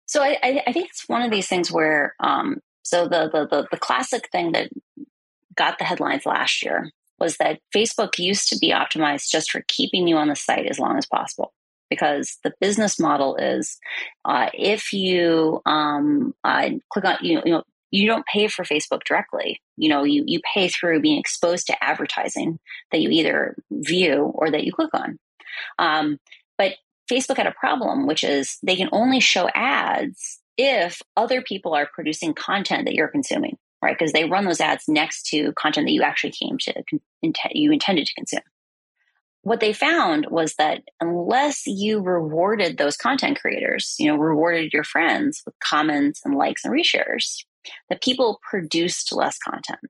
So, 0.05 0.23
I, 0.23 0.63
I 0.67 0.73
think 0.73 0.91
it's 0.91 1.09
one 1.09 1.23
of 1.23 1.31
these 1.31 1.49
things 1.49 1.73
where, 1.73 2.15
um, 2.21 2.61
so 2.83 3.05
the, 3.05 3.31
the 3.33 3.47
the 3.51 3.69
the 3.71 3.79
classic 3.79 4.29
thing 4.31 4.53
that 4.53 4.69
got 5.57 5.79
the 5.79 5.85
headlines 5.85 6.27
last 6.27 6.63
year 6.63 6.91
was 7.23 7.37
that 7.37 7.61
Facebook 7.75 8.19
used 8.19 8.49
to 8.49 8.59
be 8.59 8.73
optimized 8.73 9.31
just 9.31 9.53
for 9.53 9.63
keeping 9.69 10.09
you 10.09 10.17
on 10.17 10.29
the 10.29 10.35
site 10.35 10.67
as 10.67 10.81
long 10.81 10.99
as 10.99 11.07
possible. 11.07 11.53
Because 11.89 12.39
the 12.43 12.53
business 12.61 12.99
model 12.99 13.37
is 13.37 13.79
uh, 14.25 14.49
if 14.55 14.93
you 14.93 15.61
um, 15.67 16.35
uh, 16.43 16.71
click 16.91 17.05
on, 17.05 17.19
you 17.21 17.37
know, 17.37 17.43
you 17.45 17.53
know, 17.53 17.63
you 17.93 18.07
don't 18.09 18.27
pay 18.27 18.49
for 18.49 18.65
Facebook 18.65 19.05
directly. 19.05 19.61
You 19.77 19.91
know, 19.91 20.03
you, 20.03 20.25
you 20.27 20.41
pay 20.53 20.69
through 20.69 21.01
being 21.01 21.21
exposed 21.21 21.67
to 21.67 21.85
advertising 21.85 22.59
that 22.91 23.01
you 23.01 23.11
either 23.11 23.55
view 23.71 24.33
or 24.35 24.51
that 24.51 24.65
you 24.65 24.73
click 24.73 24.91
on. 24.95 25.19
Um, 25.79 26.19
but 26.59 26.73
Facebook 27.11 27.37
had 27.37 27.47
a 27.47 27.53
problem, 27.53 28.07
which 28.07 28.25
is 28.25 28.59
they 28.63 28.75
can 28.75 28.89
only 28.91 29.21
show 29.21 29.49
ads 29.55 30.41
if 30.57 31.03
other 31.17 31.43
people 31.43 31.75
are 31.75 31.89
producing 31.95 32.35
content 32.35 32.87
that 32.87 32.95
you're 32.95 33.09
consuming 33.09 33.59
right? 33.83 33.99
Because 33.99 34.13
they 34.13 34.25
run 34.25 34.45
those 34.45 34.61
ads 34.61 34.85
next 34.89 35.27
to 35.27 35.53
content 35.53 35.87
that 35.87 35.93
you 35.93 36.03
actually 36.03 36.33
came 36.33 36.57
to 36.59 36.73
you 37.53 37.73
intended 37.73 38.07
to 38.07 38.15
consume. 38.15 38.43
what 39.43 39.61
they 39.61 39.73
found 39.73 40.27
was 40.31 40.55
that 40.55 40.83
unless 41.01 41.67
you 41.67 42.01
rewarded 42.01 42.79
those 42.79 42.97
content 42.97 43.41
creators, 43.41 43.97
you 43.99 44.07
know, 44.07 44.17
rewarded 44.17 44.73
your 44.73 44.85
friends 44.85 45.43
with 45.45 45.55
comments 45.59 46.21
and 46.25 46.37
likes 46.37 46.65
and 46.65 46.73
reshares, 46.73 47.45
that 47.89 48.03
people 48.03 48.41
produced 48.49 49.13
less 49.13 49.39
content. 49.39 49.81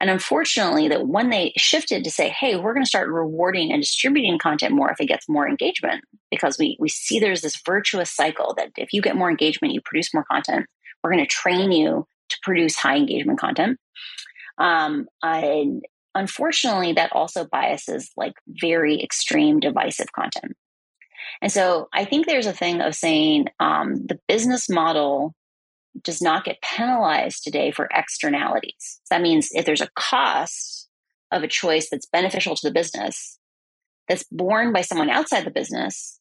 And 0.00 0.10
unfortunately, 0.10 0.88
that 0.88 1.08
when 1.08 1.30
they 1.30 1.52
shifted 1.56 2.04
to 2.04 2.10
say, 2.10 2.28
hey, 2.28 2.56
we're 2.56 2.72
going 2.72 2.84
to 2.84 2.88
start 2.88 3.08
rewarding 3.08 3.72
and 3.72 3.82
distributing 3.82 4.38
content 4.38 4.74
more 4.74 4.90
if 4.90 5.00
it 5.00 5.06
gets 5.06 5.28
more 5.28 5.48
engagement, 5.48 6.04
because 6.30 6.56
we, 6.58 6.76
we 6.78 6.88
see 6.88 7.18
there's 7.18 7.42
this 7.42 7.60
virtuous 7.64 8.10
cycle 8.10 8.54
that 8.56 8.70
if 8.76 8.92
you 8.92 9.02
get 9.02 9.16
more 9.16 9.30
engagement, 9.30 9.74
you 9.74 9.80
produce 9.80 10.14
more 10.14 10.24
content. 10.30 10.66
We're 11.02 11.12
going 11.12 11.24
to 11.24 11.30
train 11.30 11.72
you 11.72 12.06
to 12.28 12.36
produce 12.42 12.76
high 12.76 12.96
engagement 12.96 13.38
content. 13.38 13.78
Um, 14.58 15.06
and 15.22 15.84
unfortunately, 16.14 16.92
that 16.94 17.12
also 17.12 17.46
biases 17.46 18.10
like 18.16 18.34
very 18.48 19.02
extreme 19.02 19.60
divisive 19.60 20.12
content. 20.12 20.56
And 21.40 21.52
so 21.52 21.88
I 21.92 22.04
think 22.04 22.26
there's 22.26 22.46
a 22.46 22.52
thing 22.52 22.80
of 22.80 22.94
saying 22.94 23.48
um, 23.60 24.06
the 24.06 24.18
business 24.26 24.68
model 24.68 25.34
does 26.02 26.22
not 26.22 26.44
get 26.44 26.62
penalized 26.62 27.44
today 27.44 27.70
for 27.70 27.88
externalities. 27.92 29.00
that 29.10 29.22
means 29.22 29.48
if 29.52 29.64
there's 29.64 29.80
a 29.80 29.90
cost 29.96 30.88
of 31.30 31.42
a 31.42 31.48
choice 31.48 31.88
that's 31.90 32.06
beneficial 32.06 32.54
to 32.54 32.66
the 32.66 32.72
business, 32.72 33.38
that's 34.08 34.24
borne 34.30 34.72
by 34.72 34.80
someone 34.80 35.10
outside 35.10 35.44
the 35.44 35.50
business, 35.50 36.18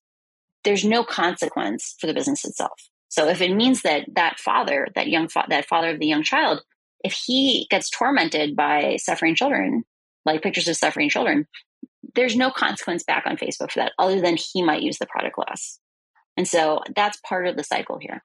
there's 0.63 0.83
no 0.83 1.03
consequence 1.03 1.95
for 1.99 2.07
the 2.07 2.13
business 2.13 2.43
itself. 2.43 2.89
So 3.17 3.27
if 3.27 3.41
it 3.41 3.55
means 3.55 3.81
that 3.81 4.05
that 4.13 4.39
father, 4.39 4.89
that 4.93 5.07
young 5.07 5.27
fa- 5.27 5.47
that 5.50 5.65
father 5.65 5.89
of 5.89 6.00
the 6.00 6.05
young 6.05 6.21
child, 6.21 6.62
if 7.03 7.13
he 7.13 7.65
gets 7.71 7.89
tormented 7.89 8.55
by 8.55 8.97
suffering 8.97 9.33
children, 9.33 9.83
like 10.24 10.43
pictures 10.43 10.67
of 10.67 10.75
suffering 10.75 11.09
children, 11.09 11.47
there's 12.13 12.36
no 12.36 12.51
consequence 12.51 13.03
back 13.03 13.24
on 13.25 13.36
Facebook 13.36 13.71
for 13.71 13.79
that, 13.79 13.93
other 13.97 14.21
than 14.21 14.38
he 14.38 14.62
might 14.62 14.83
use 14.83 15.00
the 15.00 15.07
product 15.07 15.36
less. 15.39 15.79
And 16.38 16.47
so 16.47 16.81
that's 16.95 17.17
part 17.27 17.47
of 17.47 17.57
the 17.57 17.63
cycle 17.63 17.97
here. 17.97 18.24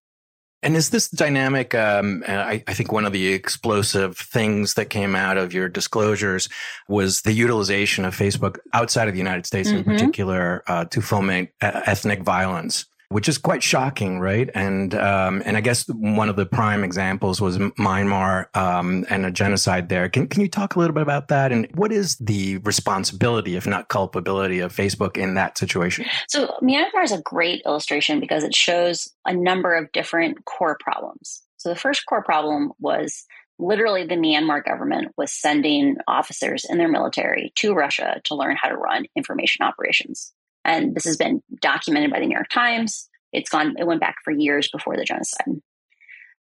And 0.63 0.77
is 0.77 0.91
this 0.91 1.09
dynamic? 1.09 1.75
Um, 1.75 2.23
I, 2.29 2.63
I, 2.67 2.75
think 2.75 2.93
one 2.93 3.07
of 3.07 3.13
the 3.13 3.33
explosive 3.33 4.17
things 4.17 4.75
that 4.75 4.91
came 4.91 5.17
out 5.17 5.39
of 5.39 5.55
your 5.55 5.69
disclosures 5.69 6.49
was 6.87 7.23
the 7.23 7.33
utilization 7.33 8.05
of 8.05 8.15
Facebook 8.15 8.59
outside 8.75 9.09
of 9.09 9.15
the 9.15 9.19
United 9.19 9.47
States, 9.47 9.71
mm-hmm. 9.71 9.79
in 9.79 9.85
particular, 9.85 10.63
uh, 10.69 10.85
to 10.85 11.01
foment 11.01 11.49
uh, 11.63 11.81
ethnic 11.87 12.23
violence 12.23 12.85
which 13.13 13.29
is 13.29 13.39
quite 13.39 13.63
shocking, 13.63 14.19
right? 14.19 14.51
And 14.55 14.95
um, 14.95 15.43
and 15.45 15.57
I 15.57 15.61
guess 15.61 15.87
one 15.89 16.29
of 16.29 16.37
the 16.37 16.47
prime 16.47 16.85
examples 16.85 17.41
was 17.41 17.59
Myanmar 17.59 18.55
um, 18.57 19.05
and 19.11 19.27
a 19.27 19.31
genocide 19.31 19.89
there. 19.89 20.09
Can 20.09 20.27
can 20.27 20.41
you 20.41 20.49
talk 20.49 20.77
a 20.77 20.79
little 20.79 20.95
bit 20.95 21.03
about 21.03 21.29
that? 21.29 21.53
And 21.53 21.69
what 21.75 21.93
is 21.93 22.17
the 22.17 22.59
responsibility, 22.59 23.57
if 23.57 23.67
not 23.67 23.89
culpability, 23.89 24.61
of 24.61 24.75
Facebook 24.75 25.17
in 25.17 25.35
that 25.35 25.59
situation? 25.59 26.07
So 26.29 26.55
Myanmar 26.63 27.05
is 27.05 27.13
a 27.13 27.23
great 27.23 27.63
illustration 27.67 28.21
because 28.21 28.45
it 28.45 28.55
shows 28.55 29.09
a 29.27 29.35
number 29.35 29.75
of 29.75 29.93
different 29.93 30.45
core 30.45 30.79
problems. 30.81 31.43
So 31.59 31.69
the 31.69 31.77
first 31.77 32.07
core 32.07 32.25
problem 32.25 32.73
was 32.81 33.25
literally 33.59 34.05
the 34.05 34.17
Myanmar 34.17 34.65
government 34.65 35.13
was 35.17 35.33
sending 35.33 35.97
officers 36.09 36.67
in 36.69 36.79
their 36.79 36.89
military 36.89 37.53
to 37.57 37.75
Russia 37.75 38.21
to 38.25 38.35
learn 38.35 38.57
how 38.61 38.69
to 38.69 38.77
run 38.77 39.07
information 39.17 39.65
operations. 39.65 40.33
And 40.65 40.95
this 40.95 41.05
has 41.05 41.17
been 41.17 41.43
documented 41.61 42.11
by 42.11 42.21
the 42.21 42.27
New 42.27 42.35
York 42.35 42.49
Times. 42.49 43.09
It's 43.33 43.51
gone, 43.51 43.75
it 43.79 43.87
went 43.87 44.01
back 44.01 44.17
for 44.25 44.31
years 44.31 44.69
before 44.69 44.97
the 44.97 45.05
genocide. 45.05 45.61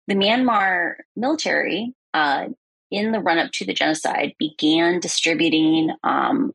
The 0.09 0.15
Myanmar 0.15 0.95
military, 1.17 1.95
uh, 2.13 2.47
in 2.91 3.13
the 3.13 3.21
run 3.21 3.39
up 3.39 3.53
to 3.53 3.65
the 3.65 3.73
genocide, 3.73 4.35
began 4.39 4.99
distributing 4.99 5.93
um, 6.03 6.53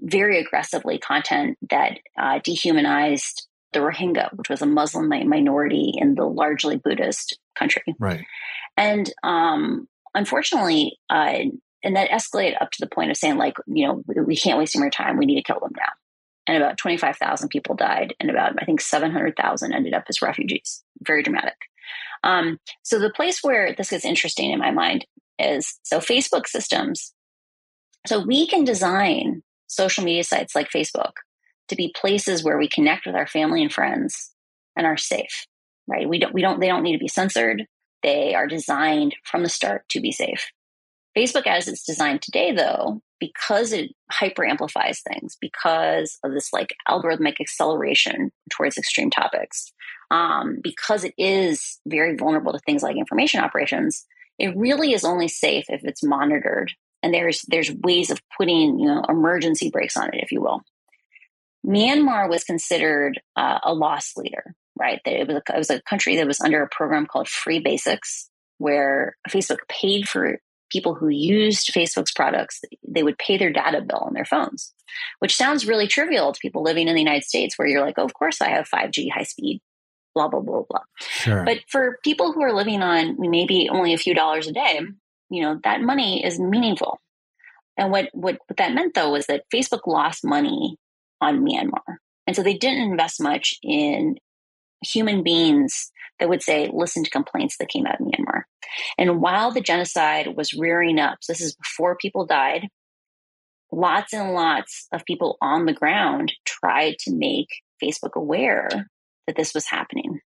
very 0.00 0.40
aggressively 0.40 0.98
content 0.98 1.56
that 1.70 1.98
uh, 2.18 2.40
dehumanized 2.42 3.46
the 3.72 3.78
Rohingya, 3.78 4.36
which 4.36 4.50
was 4.50 4.62
a 4.62 4.66
Muslim 4.66 5.08
minority 5.08 5.92
in 5.96 6.16
the 6.16 6.24
largely 6.24 6.76
Buddhist 6.76 7.38
country. 7.54 7.94
Right. 8.00 8.24
And 8.76 9.12
um, 9.22 9.86
unfortunately, 10.14 10.98
uh, 11.08 11.38
and 11.84 11.96
that 11.96 12.10
escalated 12.10 12.60
up 12.60 12.72
to 12.72 12.80
the 12.80 12.88
point 12.88 13.10
of 13.10 13.16
saying, 13.16 13.36
like, 13.36 13.54
you 13.66 13.86
know, 13.86 14.02
we 14.06 14.36
can't 14.36 14.58
waste 14.58 14.74
any 14.74 14.82
more 14.82 14.90
time. 14.90 15.16
We 15.16 15.26
need 15.26 15.36
to 15.36 15.42
kill 15.42 15.60
them 15.60 15.72
now 15.76 15.92
and 16.50 16.60
about 16.60 16.78
25,000 16.78 17.48
people 17.48 17.76
died, 17.76 18.14
and 18.18 18.28
about, 18.28 18.60
I 18.60 18.64
think, 18.64 18.80
700,000 18.80 19.72
ended 19.72 19.94
up 19.94 20.04
as 20.08 20.20
refugees. 20.20 20.82
Very 21.06 21.22
dramatic. 21.22 21.54
Um, 22.24 22.58
so, 22.82 22.98
the 22.98 23.10
place 23.10 23.38
where 23.40 23.72
this 23.72 23.90
gets 23.90 24.04
interesting 24.04 24.50
in 24.50 24.58
my 24.58 24.72
mind 24.72 25.06
is 25.38 25.78
so 25.84 26.00
Facebook 26.00 26.48
systems. 26.48 27.14
So, 28.08 28.18
we 28.18 28.48
can 28.48 28.64
design 28.64 29.42
social 29.68 30.02
media 30.02 30.24
sites 30.24 30.56
like 30.56 30.70
Facebook 30.70 31.12
to 31.68 31.76
be 31.76 31.94
places 31.96 32.42
where 32.42 32.58
we 32.58 32.68
connect 32.68 33.06
with 33.06 33.14
our 33.14 33.28
family 33.28 33.62
and 33.62 33.72
friends 33.72 34.32
and 34.76 34.86
are 34.86 34.96
safe, 34.96 35.46
right? 35.86 36.08
We 36.08 36.18
don't, 36.18 36.34
we 36.34 36.42
don't, 36.42 36.58
they 36.58 36.66
don't 36.66 36.82
need 36.82 36.94
to 36.94 36.98
be 36.98 37.06
censored. 37.06 37.64
They 38.02 38.34
are 38.34 38.48
designed 38.48 39.14
from 39.22 39.44
the 39.44 39.48
start 39.48 39.88
to 39.90 40.00
be 40.00 40.10
safe. 40.10 40.50
Facebook, 41.16 41.46
as 41.46 41.68
it's 41.68 41.86
designed 41.86 42.22
today, 42.22 42.52
though, 42.52 43.02
because 43.20 43.72
it 43.72 43.90
hyper 44.10 44.44
amplifies 44.44 45.02
things, 45.02 45.36
because 45.40 46.18
of 46.24 46.32
this 46.32 46.52
like 46.52 46.74
algorithmic 46.88 47.40
acceleration 47.40 48.32
towards 48.50 48.78
extreme 48.78 49.10
topics, 49.10 49.72
um, 50.10 50.58
because 50.62 51.04
it 51.04 51.14
is 51.16 51.78
very 51.86 52.16
vulnerable 52.16 52.52
to 52.52 52.58
things 52.60 52.82
like 52.82 52.96
information 52.96 53.40
operations, 53.40 54.04
it 54.38 54.56
really 54.56 54.92
is 54.92 55.04
only 55.04 55.28
safe 55.28 55.66
if 55.68 55.84
it's 55.84 56.02
monitored. 56.02 56.72
And 57.02 57.14
there's 57.14 57.42
there's 57.48 57.72
ways 57.72 58.10
of 58.10 58.20
putting 58.36 58.78
you 58.78 58.86
know 58.86 59.04
emergency 59.08 59.70
brakes 59.70 59.96
on 59.96 60.08
it, 60.08 60.22
if 60.22 60.32
you 60.32 60.40
will. 60.40 60.62
Myanmar 61.66 62.28
was 62.28 62.42
considered 62.42 63.20
uh, 63.36 63.58
a 63.62 63.74
loss 63.74 64.16
leader, 64.16 64.54
right? 64.78 65.00
It 65.04 65.28
was 65.28 65.36
a, 65.36 65.54
it 65.54 65.58
was 65.58 65.70
a 65.70 65.82
country 65.82 66.16
that 66.16 66.26
was 66.26 66.40
under 66.40 66.62
a 66.62 66.68
program 66.68 67.06
called 67.06 67.28
Free 67.28 67.58
Basics, 67.58 68.30
where 68.58 69.16
Facebook 69.28 69.58
paid 69.68 70.08
for 70.08 70.38
people 70.70 70.94
who 70.94 71.08
used 71.08 71.72
Facebook's 71.72 72.12
products, 72.12 72.60
they 72.86 73.02
would 73.02 73.18
pay 73.18 73.36
their 73.36 73.52
data 73.52 73.80
bill 73.80 73.98
on 73.98 74.14
their 74.14 74.24
phones, 74.24 74.72
which 75.18 75.36
sounds 75.36 75.66
really 75.66 75.86
trivial 75.86 76.32
to 76.32 76.40
people 76.40 76.62
living 76.62 76.88
in 76.88 76.94
the 76.94 77.00
United 77.00 77.24
States, 77.24 77.58
where 77.58 77.68
you're 77.68 77.84
like, 77.84 77.94
oh, 77.98 78.04
of 78.04 78.14
course 78.14 78.40
I 78.40 78.48
have 78.48 78.68
5G 78.68 79.10
high 79.10 79.24
speed, 79.24 79.60
blah, 80.14 80.28
blah, 80.28 80.40
blah, 80.40 80.62
blah. 80.68 80.82
Sure. 80.98 81.44
But 81.44 81.58
for 81.68 81.98
people 82.02 82.32
who 82.32 82.42
are 82.42 82.54
living 82.54 82.82
on 82.82 83.16
maybe 83.18 83.68
only 83.70 83.94
a 83.94 83.98
few 83.98 84.14
dollars 84.14 84.46
a 84.46 84.52
day, 84.52 84.80
you 85.28 85.42
know, 85.42 85.60
that 85.64 85.80
money 85.80 86.24
is 86.24 86.38
meaningful. 86.38 86.98
And 87.76 87.90
what, 87.90 88.08
what, 88.12 88.38
what 88.46 88.56
that 88.58 88.74
meant 88.74 88.94
though 88.94 89.10
was 89.10 89.26
that 89.26 89.44
Facebook 89.54 89.86
lost 89.86 90.24
money 90.24 90.76
on 91.20 91.44
Myanmar. 91.44 91.96
And 92.26 92.36
so 92.36 92.42
they 92.42 92.54
didn't 92.54 92.90
invest 92.90 93.20
much 93.20 93.54
in 93.62 94.16
human 94.82 95.22
beings 95.22 95.89
that 96.20 96.28
would 96.28 96.42
say, 96.42 96.70
listen 96.72 97.02
to 97.02 97.10
complaints 97.10 97.56
that 97.58 97.68
came 97.68 97.86
out 97.86 98.00
of 98.00 98.06
Myanmar. 98.06 98.42
And 98.96 99.20
while 99.20 99.50
the 99.50 99.60
genocide 99.60 100.36
was 100.36 100.54
rearing 100.54 100.98
up, 100.98 101.18
so 101.22 101.32
this 101.32 101.40
is 101.40 101.56
before 101.56 101.96
people 101.96 102.26
died, 102.26 102.68
lots 103.72 104.12
and 104.12 104.32
lots 104.32 104.86
of 104.92 105.04
people 105.04 105.36
on 105.40 105.66
the 105.66 105.72
ground 105.72 106.32
tried 106.44 106.96
to 107.00 107.12
make 107.12 107.48
Facebook 107.82 108.14
aware 108.14 108.68
that 109.26 109.36
this 109.36 109.54
was 109.54 109.66
happening. 109.66 110.20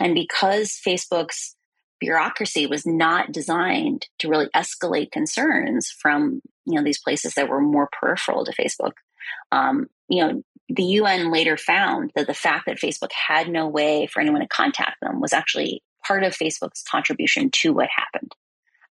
And 0.00 0.14
because 0.14 0.78
Facebook's 0.86 1.56
bureaucracy 2.00 2.66
was 2.66 2.84
not 2.84 3.32
designed 3.32 4.06
to 4.18 4.28
really 4.28 4.48
escalate 4.54 5.10
concerns 5.10 5.88
from 5.88 6.42
you 6.66 6.74
know 6.74 6.84
these 6.84 7.00
places 7.00 7.34
that 7.34 7.48
were 7.48 7.60
more 7.60 7.88
peripheral 7.98 8.44
to 8.44 8.52
Facebook, 8.52 8.92
um, 9.52 9.86
you 10.08 10.22
know 10.22 10.42
the 10.68 10.82
UN 10.82 11.30
later 11.30 11.56
found 11.56 12.10
that 12.16 12.26
the 12.26 12.34
fact 12.34 12.66
that 12.66 12.78
Facebook 12.78 13.12
had 13.12 13.48
no 13.48 13.68
way 13.68 14.06
for 14.06 14.20
anyone 14.20 14.40
to 14.40 14.48
contact 14.48 14.96
them 15.00 15.20
was 15.20 15.32
actually 15.32 15.82
part 16.06 16.24
of 16.24 16.36
Facebook's 16.36 16.82
contribution 16.82 17.50
to 17.50 17.72
what 17.72 17.88
happened. 17.94 18.32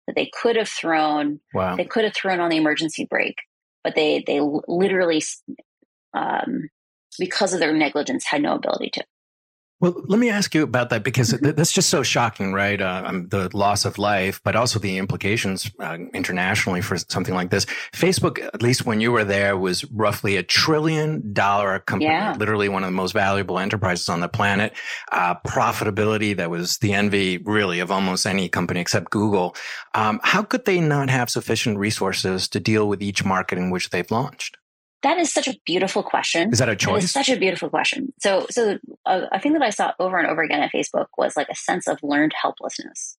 That 0.06 0.16
they 0.16 0.30
could 0.40 0.56
have 0.56 0.68
thrown, 0.68 1.40
wow. 1.52 1.76
they 1.76 1.84
could 1.84 2.04
have 2.04 2.14
thrown 2.14 2.40
on 2.40 2.48
the 2.48 2.56
emergency 2.56 3.06
brake, 3.08 3.38
but 3.82 3.94
they 3.94 4.22
they 4.26 4.40
literally, 4.68 5.22
um, 6.14 6.70
because 7.18 7.52
of 7.52 7.60
their 7.60 7.72
negligence, 7.72 8.24
had 8.24 8.42
no 8.42 8.54
ability 8.54 8.90
to. 8.94 9.04
Well, 9.78 9.94
let 10.06 10.18
me 10.18 10.30
ask 10.30 10.54
you 10.54 10.62
about 10.62 10.88
that 10.88 11.04
because 11.04 11.32
mm-hmm. 11.32 11.50
that's 11.50 11.72
just 11.72 11.90
so 11.90 12.02
shocking, 12.02 12.54
right? 12.54 12.80
Uh, 12.80 13.02
um, 13.04 13.28
the 13.28 13.54
loss 13.54 13.84
of 13.84 13.98
life, 13.98 14.40
but 14.42 14.56
also 14.56 14.78
the 14.78 14.96
implications 14.96 15.70
uh, 15.80 15.98
internationally 16.14 16.80
for 16.80 16.96
something 16.96 17.34
like 17.34 17.50
this. 17.50 17.66
Facebook, 17.92 18.42
at 18.42 18.62
least 18.62 18.86
when 18.86 19.02
you 19.02 19.12
were 19.12 19.24
there, 19.24 19.54
was 19.54 19.84
roughly 19.92 20.36
a 20.36 20.42
trillion 20.42 21.30
dollar 21.34 21.78
company, 21.80 22.10
yeah. 22.10 22.34
literally 22.38 22.70
one 22.70 22.84
of 22.84 22.88
the 22.88 22.96
most 22.96 23.12
valuable 23.12 23.58
enterprises 23.58 24.08
on 24.08 24.20
the 24.20 24.28
planet. 24.28 24.72
Uh, 25.12 25.34
profitability 25.46 26.34
that 26.34 26.48
was 26.48 26.78
the 26.78 26.94
envy, 26.94 27.36
really, 27.36 27.80
of 27.80 27.90
almost 27.90 28.26
any 28.26 28.48
company 28.48 28.80
except 28.80 29.10
Google. 29.10 29.54
Um, 29.94 30.20
how 30.22 30.42
could 30.42 30.64
they 30.64 30.80
not 30.80 31.10
have 31.10 31.28
sufficient 31.28 31.76
resources 31.76 32.48
to 32.48 32.60
deal 32.60 32.88
with 32.88 33.02
each 33.02 33.26
market 33.26 33.58
in 33.58 33.68
which 33.68 33.90
they've 33.90 34.10
launched? 34.10 34.56
That 35.02 35.18
is 35.18 35.32
such 35.32 35.46
a 35.46 35.56
beautiful 35.64 36.02
question. 36.02 36.50
Is 36.52 36.58
that 36.58 36.68
a 36.68 36.76
choice? 36.76 37.04
It's 37.04 37.12
such 37.12 37.28
a 37.28 37.36
beautiful 37.36 37.68
question. 37.68 38.12
So, 38.20 38.46
so 38.50 38.78
uh, 39.04 39.26
a 39.30 39.38
thing 39.40 39.52
that 39.52 39.62
I 39.62 39.70
saw 39.70 39.92
over 39.98 40.18
and 40.18 40.26
over 40.26 40.42
again 40.42 40.60
at 40.60 40.72
Facebook 40.72 41.06
was 41.16 41.36
like 41.36 41.48
a 41.50 41.54
sense 41.54 41.86
of 41.86 41.98
learned 42.02 42.32
helplessness. 42.40 43.18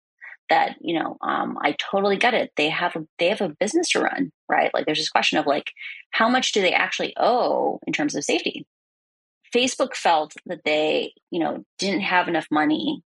that 0.48 0.76
you 0.80 0.98
know 0.98 1.16
um, 1.22 1.58
i 1.62 1.74
totally 1.90 2.16
get 2.16 2.34
it 2.34 2.52
they 2.56 2.68
have 2.68 2.94
a 2.96 3.06
they 3.18 3.28
have 3.28 3.40
a 3.40 3.48
business 3.60 3.90
to 3.90 4.00
run 4.00 4.30
right 4.48 4.72
like 4.74 4.86
there's 4.86 4.98
this 4.98 5.08
question 5.08 5.38
of 5.38 5.46
like 5.46 5.72
how 6.10 6.28
much 6.28 6.52
do 6.52 6.60
they 6.60 6.72
actually 6.72 7.12
owe 7.18 7.80
in 7.86 7.92
terms 7.92 8.14
of 8.14 8.24
safety 8.24 8.66
facebook 9.54 9.94
felt 9.94 10.34
that 10.46 10.64
they 10.64 11.12
you 11.30 11.40
know 11.40 11.64
didn't 11.78 12.00
have 12.00 12.28
enough 12.28 12.46
money 12.50 13.02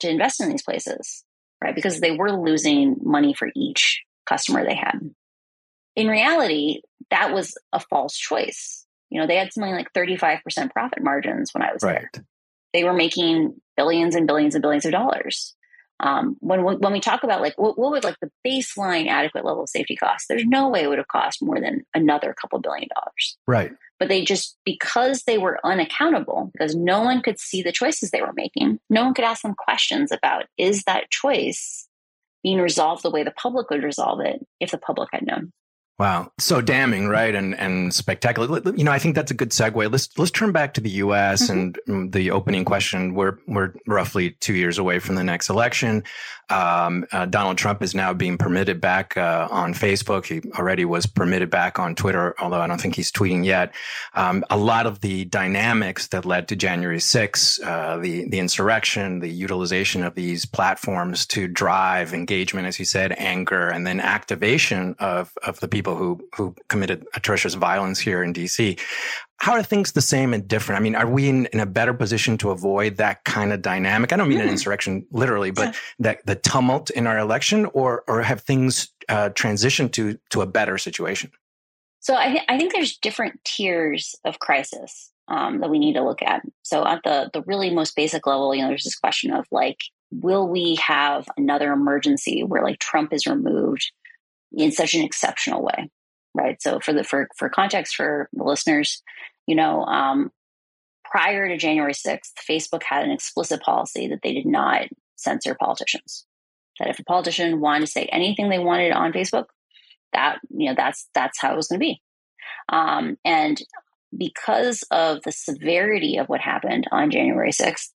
to 0.00 0.08
invest 0.08 0.40
in 0.42 0.48
these 0.48 0.62
places 0.62 1.24
right 1.62 1.74
because 1.74 2.00
they 2.00 2.10
were 2.10 2.32
losing 2.32 2.96
money 3.02 3.32
for 3.34 3.48
each 3.56 4.02
customer 4.26 4.64
they 4.64 4.74
had 4.76 4.98
in 5.96 6.08
reality 6.08 6.80
that 7.10 7.32
was 7.32 7.56
a 7.72 7.80
false 7.80 8.16
choice 8.16 8.86
you 9.10 9.20
know 9.20 9.26
they 9.26 9.36
had 9.36 9.52
something 9.52 9.74
like 9.74 9.92
35% 9.92 10.70
profit 10.72 11.02
margins 11.02 11.52
when 11.52 11.62
i 11.62 11.72
was 11.72 11.82
right. 11.82 12.06
there 12.12 12.24
they 12.72 12.84
were 12.84 12.92
making 12.92 13.54
billions 13.76 14.14
and 14.14 14.26
billions 14.26 14.54
and 14.54 14.62
billions 14.62 14.84
of 14.84 14.92
dollars 14.92 15.54
um, 16.00 16.36
when 16.40 16.64
we, 16.64 16.74
when 16.76 16.92
we 16.92 17.00
talk 17.00 17.22
about 17.22 17.40
like 17.40 17.54
what, 17.56 17.78
what, 17.78 17.92
would 17.92 18.04
like 18.04 18.18
the 18.20 18.30
baseline 18.46 19.06
adequate 19.06 19.44
level 19.44 19.62
of 19.62 19.68
safety 19.68 19.96
cost, 19.96 20.26
there's 20.28 20.44
no 20.44 20.68
way 20.68 20.82
it 20.82 20.88
would 20.88 20.98
have 20.98 21.08
cost 21.08 21.42
more 21.42 21.60
than 21.60 21.82
another 21.94 22.34
couple 22.34 22.58
billion 22.58 22.88
dollars. 22.94 23.38
Right. 23.46 23.72
But 24.00 24.08
they 24.08 24.24
just 24.24 24.56
because 24.64 25.22
they 25.22 25.38
were 25.38 25.60
unaccountable, 25.64 26.50
because 26.52 26.74
no 26.74 27.02
one 27.02 27.22
could 27.22 27.38
see 27.38 27.62
the 27.62 27.72
choices 27.72 28.10
they 28.10 28.22
were 28.22 28.32
making, 28.34 28.80
no 28.90 29.04
one 29.04 29.14
could 29.14 29.24
ask 29.24 29.42
them 29.42 29.54
questions 29.56 30.10
about 30.10 30.46
is 30.58 30.82
that 30.82 31.10
choice 31.10 31.88
being 32.42 32.58
resolved 32.58 33.02
the 33.02 33.10
way 33.10 33.22
the 33.22 33.30
public 33.30 33.70
would 33.70 33.84
resolve 33.84 34.20
it 34.20 34.44
if 34.60 34.72
the 34.72 34.78
public 34.78 35.08
had 35.12 35.24
known. 35.24 35.52
Wow, 35.96 36.32
so 36.38 36.60
damning, 36.60 37.06
right? 37.06 37.32
And 37.32 37.54
and 37.54 37.94
spectacular. 37.94 38.60
You 38.76 38.82
know, 38.82 38.90
I 38.90 38.98
think 38.98 39.14
that's 39.14 39.30
a 39.30 39.34
good 39.34 39.50
segue. 39.50 39.92
Let's 39.92 40.08
let's 40.18 40.32
turn 40.32 40.50
back 40.50 40.74
to 40.74 40.80
the 40.80 40.90
U.S. 40.90 41.44
Mm-hmm. 41.44 41.52
and 41.52 41.78
mm, 41.88 42.12
the 42.12 42.32
opening 42.32 42.64
question. 42.64 43.14
We're 43.14 43.38
we're 43.46 43.74
roughly 43.86 44.30
two 44.40 44.54
years 44.54 44.76
away 44.76 44.98
from 44.98 45.14
the 45.14 45.22
next 45.22 45.50
election. 45.50 46.02
Um, 46.50 47.06
uh, 47.12 47.26
Donald 47.26 47.56
Trump 47.58 47.82
is 47.82 47.94
now 47.94 48.12
being 48.12 48.36
permitted 48.36 48.80
back 48.80 49.16
uh, 49.16 49.48
on 49.50 49.72
Facebook. 49.72 50.26
He 50.26 50.42
already 50.58 50.84
was 50.84 51.06
permitted 51.06 51.48
back 51.48 51.78
on 51.78 51.94
Twitter, 51.94 52.34
although 52.38 52.60
I 52.60 52.66
don't 52.66 52.80
think 52.80 52.96
he's 52.96 53.10
tweeting 53.10 53.44
yet. 53.44 53.74
Um, 54.14 54.44
a 54.50 54.58
lot 54.58 54.86
of 54.86 55.00
the 55.00 55.24
dynamics 55.24 56.08
that 56.08 56.26
led 56.26 56.48
to 56.48 56.56
January 56.56 56.98
6th, 56.98 57.64
uh, 57.64 57.98
the 57.98 58.28
the 58.28 58.40
insurrection, 58.40 59.20
the 59.20 59.30
utilization 59.30 60.02
of 60.02 60.16
these 60.16 60.44
platforms 60.44 61.24
to 61.26 61.46
drive 61.46 62.12
engagement, 62.12 62.66
as 62.66 62.78
you 62.78 62.84
said, 62.84 63.14
anger, 63.16 63.68
and 63.68 63.86
then 63.86 64.00
activation 64.00 64.96
of 64.98 65.32
of 65.44 65.60
the 65.60 65.68
people 65.68 65.83
who 65.84 66.20
who 66.36 66.54
committed 66.68 67.06
atrocious 67.14 67.54
violence 67.54 67.98
here 67.98 68.22
in 68.22 68.32
DC 68.32 68.78
how 69.44 69.52
are 69.52 69.62
things 69.62 69.92
the 69.92 70.00
same 70.00 70.32
and 70.32 70.48
different? 70.48 70.80
I 70.80 70.82
mean, 70.82 70.94
are 70.94 71.06
we 71.06 71.28
in, 71.28 71.44
in 71.46 71.60
a 71.60 71.66
better 71.66 71.92
position 71.92 72.38
to 72.38 72.50
avoid 72.50 72.96
that 72.96 73.24
kind 73.24 73.52
of 73.52 73.60
dynamic? 73.60 74.10
I 74.10 74.16
don't 74.16 74.28
mean 74.28 74.38
mm. 74.38 74.42
an 74.42 74.46
hmm. 74.46 74.52
insurrection 74.52 75.06
literally, 75.10 75.50
but 75.50 75.74
yeah. 75.74 75.80
that 75.98 76.26
the 76.26 76.36
tumult 76.36 76.88
in 76.88 77.06
our 77.06 77.18
election, 77.18 77.66
or 77.74 78.04
or 78.08 78.22
have 78.22 78.40
things 78.40 78.88
uh, 79.10 79.28
transitioned 79.30 79.92
to 79.92 80.18
to 80.30 80.40
a 80.40 80.46
better 80.46 80.78
situation? 80.78 81.30
So 82.00 82.16
I, 82.16 82.28
th- 82.28 82.44
I 82.48 82.58
think 82.58 82.72
there's 82.72 82.96
different 82.96 83.38
tiers 83.44 84.14
of 84.24 84.38
crisis 84.38 85.10
um, 85.28 85.60
that 85.60 85.70
we 85.70 85.78
need 85.78 85.94
to 85.94 86.02
look 86.02 86.22
at. 86.22 86.40
So 86.62 86.86
at 86.86 87.00
the 87.04 87.28
the 87.34 87.42
really 87.42 87.68
most 87.68 87.96
basic 87.96 88.26
level, 88.26 88.54
you 88.54 88.62
know, 88.62 88.68
there's 88.68 88.84
this 88.84 88.96
question 88.96 89.30
of 89.30 89.46
like, 89.50 89.78
will 90.10 90.48
we 90.48 90.76
have 90.76 91.28
another 91.36 91.70
emergency 91.70 92.44
where 92.44 92.62
like 92.62 92.78
Trump 92.78 93.12
is 93.12 93.26
removed 93.26 93.92
in 94.56 94.72
such 94.72 94.94
an 94.94 95.02
exceptional 95.02 95.62
way? 95.62 95.90
right? 96.34 96.60
So 96.60 96.80
for 96.80 96.92
the 96.92 97.04
for 97.04 97.28
for 97.36 97.48
context 97.48 97.94
for 97.94 98.28
the 98.32 98.44
listeners, 98.44 99.02
you 99.46 99.54
know, 99.54 99.84
um, 99.84 100.30
prior 101.04 101.48
to 101.48 101.56
January 101.56 101.94
sixth, 101.94 102.34
Facebook 102.48 102.82
had 102.82 103.04
an 103.04 103.10
explicit 103.10 103.62
policy 103.62 104.08
that 104.08 104.20
they 104.22 104.34
did 104.34 104.46
not 104.46 104.88
censor 105.16 105.54
politicians. 105.54 106.26
That 106.78 106.88
if 106.88 106.98
a 106.98 107.04
politician 107.04 107.60
wanted 107.60 107.86
to 107.86 107.92
say 107.92 108.06
anything 108.06 108.48
they 108.48 108.58
wanted 108.58 108.92
on 108.92 109.12
Facebook, 109.12 109.46
that 110.12 110.38
you 110.50 110.68
know 110.68 110.74
that's 110.76 111.08
that's 111.14 111.40
how 111.40 111.52
it 111.52 111.56
was 111.56 111.68
going 111.68 111.80
to 111.80 111.84
be. 111.84 112.02
Um, 112.68 113.16
and 113.24 113.62
because 114.16 114.84
of 114.90 115.22
the 115.22 115.32
severity 115.32 116.18
of 116.18 116.28
what 116.28 116.40
happened 116.40 116.86
on 116.90 117.10
January 117.10 117.52
sixth, 117.52 117.92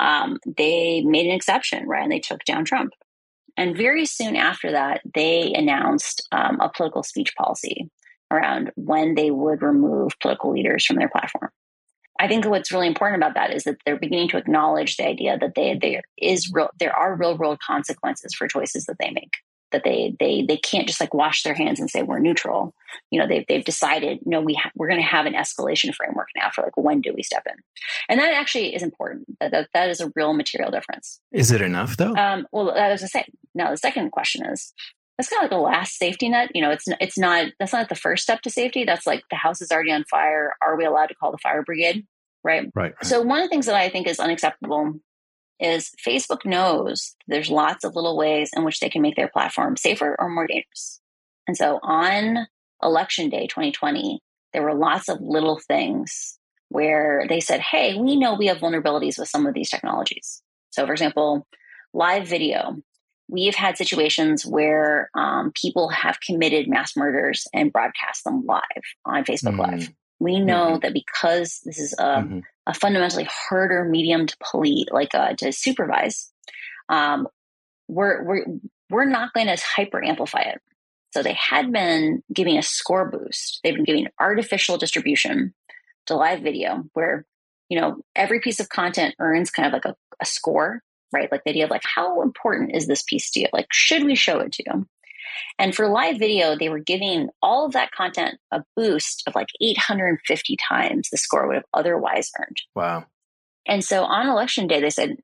um, 0.00 0.38
they 0.56 1.02
made 1.02 1.26
an 1.26 1.32
exception, 1.32 1.86
right? 1.86 2.02
And 2.02 2.12
they 2.12 2.20
took 2.20 2.44
down 2.44 2.64
Trump. 2.64 2.92
And 3.56 3.76
very 3.76 4.06
soon 4.06 4.36
after 4.36 4.72
that, 4.72 5.02
they 5.14 5.52
announced 5.54 6.26
um, 6.32 6.58
a 6.60 6.70
political 6.74 7.02
speech 7.02 7.34
policy 7.36 7.90
around 8.30 8.70
when 8.76 9.14
they 9.14 9.30
would 9.30 9.62
remove 9.62 10.18
political 10.20 10.52
leaders 10.52 10.86
from 10.86 10.96
their 10.96 11.10
platform. 11.10 11.50
I 12.18 12.28
think 12.28 12.46
what's 12.46 12.72
really 12.72 12.86
important 12.86 13.22
about 13.22 13.34
that 13.34 13.52
is 13.52 13.64
that 13.64 13.76
they're 13.84 13.98
beginning 13.98 14.28
to 14.28 14.38
acknowledge 14.38 14.96
the 14.96 15.06
idea 15.06 15.38
that 15.38 15.54
they, 15.54 15.76
there 15.80 16.02
is 16.16 16.50
real, 16.52 16.70
there 16.78 16.96
are 16.96 17.16
real 17.16 17.36
world 17.36 17.58
consequences 17.66 18.34
for 18.34 18.48
choices 18.48 18.84
that 18.86 18.96
they 19.00 19.10
make 19.10 19.32
that 19.72 19.84
they 19.84 20.14
they 20.18 20.44
they 20.46 20.56
can't 20.56 20.86
just 20.86 21.00
like 21.00 21.14
wash 21.14 21.42
their 21.42 21.54
hands 21.54 21.80
and 21.80 21.90
say 21.90 22.02
we're 22.02 22.18
neutral. 22.18 22.74
You 23.10 23.20
know, 23.20 23.26
they've 23.26 23.44
they've 23.48 23.64
decided 23.64 24.20
no, 24.24 24.40
we 24.40 24.54
ha- 24.54 24.70
we're 24.74 24.88
going 24.88 25.00
to 25.00 25.06
have 25.06 25.26
an 25.26 25.34
escalation 25.34 25.94
framework 25.94 26.28
now 26.36 26.50
for 26.50 26.62
like 26.62 26.76
when 26.76 27.00
do 27.00 27.12
we 27.14 27.22
step 27.22 27.44
in, 27.46 27.54
and 28.08 28.20
that 28.20 28.34
actually 28.34 28.74
is 28.74 28.82
important. 28.82 29.26
That 29.40 29.50
that, 29.52 29.68
that 29.74 29.90
is 29.90 30.00
a 30.00 30.12
real 30.14 30.32
material 30.32 30.70
difference. 30.70 31.20
Is 31.32 31.50
it 31.50 31.60
enough 31.60 31.96
though? 31.96 32.14
Um, 32.14 32.46
well, 32.52 32.70
I 32.70 32.90
was 32.90 33.00
to 33.00 33.08
say. 33.08 33.26
Now 33.54 33.70
the 33.70 33.76
second 33.76 34.10
question 34.12 34.46
is. 34.46 34.72
That's 35.18 35.28
kind 35.28 35.44
of 35.44 35.50
like 35.50 35.58
a 35.58 35.62
last 35.62 35.98
safety 35.98 36.30
net. 36.30 36.50
You 36.54 36.62
know, 36.62 36.70
it's 36.70 36.86
it's 36.98 37.18
not 37.18 37.48
that's 37.58 37.74
not 37.74 37.90
the 37.90 37.94
first 37.94 38.22
step 38.22 38.40
to 38.42 38.50
safety. 38.50 38.84
That's 38.84 39.06
like 39.06 39.22
the 39.30 39.36
house 39.36 39.60
is 39.60 39.70
already 39.70 39.92
on 39.92 40.04
fire. 40.04 40.54
Are 40.62 40.74
we 40.74 40.86
allowed 40.86 41.08
to 41.08 41.14
call 41.14 41.30
the 41.30 41.38
fire 41.38 41.62
brigade? 41.62 42.06
Right. 42.42 42.70
Right. 42.74 42.94
So 43.02 43.20
one 43.20 43.38
of 43.38 43.44
the 43.44 43.50
things 43.50 43.66
that 43.66 43.74
I 43.74 43.90
think 43.90 44.08
is 44.08 44.18
unacceptable 44.18 44.94
is 45.62 45.90
Facebook 46.04 46.44
knows 46.44 47.14
there's 47.28 47.50
lots 47.50 47.84
of 47.84 47.94
little 47.94 48.16
ways 48.16 48.50
in 48.54 48.64
which 48.64 48.80
they 48.80 48.88
can 48.88 49.02
make 49.02 49.16
their 49.16 49.28
platform 49.28 49.76
safer 49.76 50.16
or 50.18 50.28
more 50.28 50.46
dangerous. 50.46 51.00
And 51.46 51.56
so 51.56 51.78
on 51.82 52.46
election 52.82 53.28
day 53.28 53.46
2020, 53.46 54.20
there 54.52 54.62
were 54.62 54.74
lots 54.74 55.08
of 55.08 55.20
little 55.20 55.60
things 55.66 56.38
where 56.68 57.26
they 57.28 57.40
said, 57.40 57.60
hey, 57.60 57.98
we 57.98 58.16
know 58.16 58.34
we 58.34 58.46
have 58.46 58.58
vulnerabilities 58.58 59.18
with 59.18 59.28
some 59.28 59.46
of 59.46 59.54
these 59.54 59.70
technologies. 59.70 60.42
So, 60.70 60.86
for 60.86 60.92
example, 60.92 61.46
live 61.92 62.26
video. 62.26 62.76
We've 63.28 63.54
had 63.54 63.76
situations 63.76 64.44
where 64.44 65.10
um, 65.14 65.52
people 65.54 65.88
have 65.90 66.18
committed 66.20 66.68
mass 66.68 66.96
murders 66.96 67.46
and 67.54 67.72
broadcast 67.72 68.24
them 68.24 68.44
live 68.46 68.62
on 69.04 69.24
Facebook 69.24 69.54
mm-hmm. 69.56 69.76
Live. 69.76 69.92
We 70.18 70.40
know 70.40 70.72
mm-hmm. 70.72 70.80
that 70.80 70.92
because 70.92 71.60
this 71.64 71.78
is 71.78 71.94
a, 71.98 72.02
mm-hmm. 72.02 72.40
A, 72.66 72.74
fundamentally 72.74 73.28
harder 73.30 73.84
medium 73.84 74.26
to 74.26 74.36
police, 74.50 74.86
like 74.90 75.14
uh, 75.14 75.34
to 75.34 75.52
supervise, 75.52 76.32
um, 76.88 77.28
we're 77.88 78.24
we're 78.24 78.44
we're 78.90 79.04
not 79.04 79.32
going 79.32 79.46
to 79.46 79.62
hyper 79.76 80.02
amplify 80.02 80.40
it. 80.40 80.60
So 81.12 81.22
they 81.22 81.34
had 81.34 81.72
been 81.72 82.22
giving 82.32 82.56
a 82.56 82.62
score 82.62 83.10
boost. 83.10 83.60
They've 83.62 83.74
been 83.74 83.84
giving 83.84 84.06
artificial 84.18 84.78
distribution 84.78 85.54
to 86.06 86.16
live 86.16 86.40
video, 86.40 86.84
where 86.94 87.26
you 87.68 87.80
know 87.80 87.96
every 88.14 88.40
piece 88.40 88.60
of 88.60 88.68
content 88.68 89.14
earns 89.18 89.50
kind 89.50 89.66
of 89.66 89.72
like 89.72 89.84
a, 89.84 89.96
a 90.20 90.26
score, 90.26 90.82
right? 91.12 91.30
Like 91.30 91.44
the 91.44 91.50
idea 91.50 91.64
of 91.64 91.70
like 91.70 91.84
how 91.84 92.22
important 92.22 92.74
is 92.74 92.86
this 92.86 93.02
piece 93.02 93.30
to 93.32 93.40
you? 93.40 93.46
Like 93.52 93.66
should 93.72 94.04
we 94.04 94.14
show 94.14 94.40
it 94.40 94.52
to 94.52 94.64
you? 94.66 94.86
And 95.58 95.74
for 95.74 95.88
live 95.88 96.18
video, 96.18 96.56
they 96.56 96.68
were 96.68 96.78
giving 96.78 97.28
all 97.40 97.66
of 97.66 97.72
that 97.72 97.92
content 97.92 98.38
a 98.50 98.62
boost 98.76 99.22
of 99.26 99.34
like 99.34 99.48
850 99.60 100.56
times 100.68 101.08
the 101.10 101.16
score 101.16 101.46
would 101.46 101.56
have 101.56 101.64
otherwise 101.74 102.30
earned. 102.38 102.62
Wow. 102.74 103.04
And 103.66 103.84
so 103.84 104.04
on 104.04 104.28
election 104.28 104.66
day, 104.66 104.80
they 104.80 104.90
said, 104.90 105.16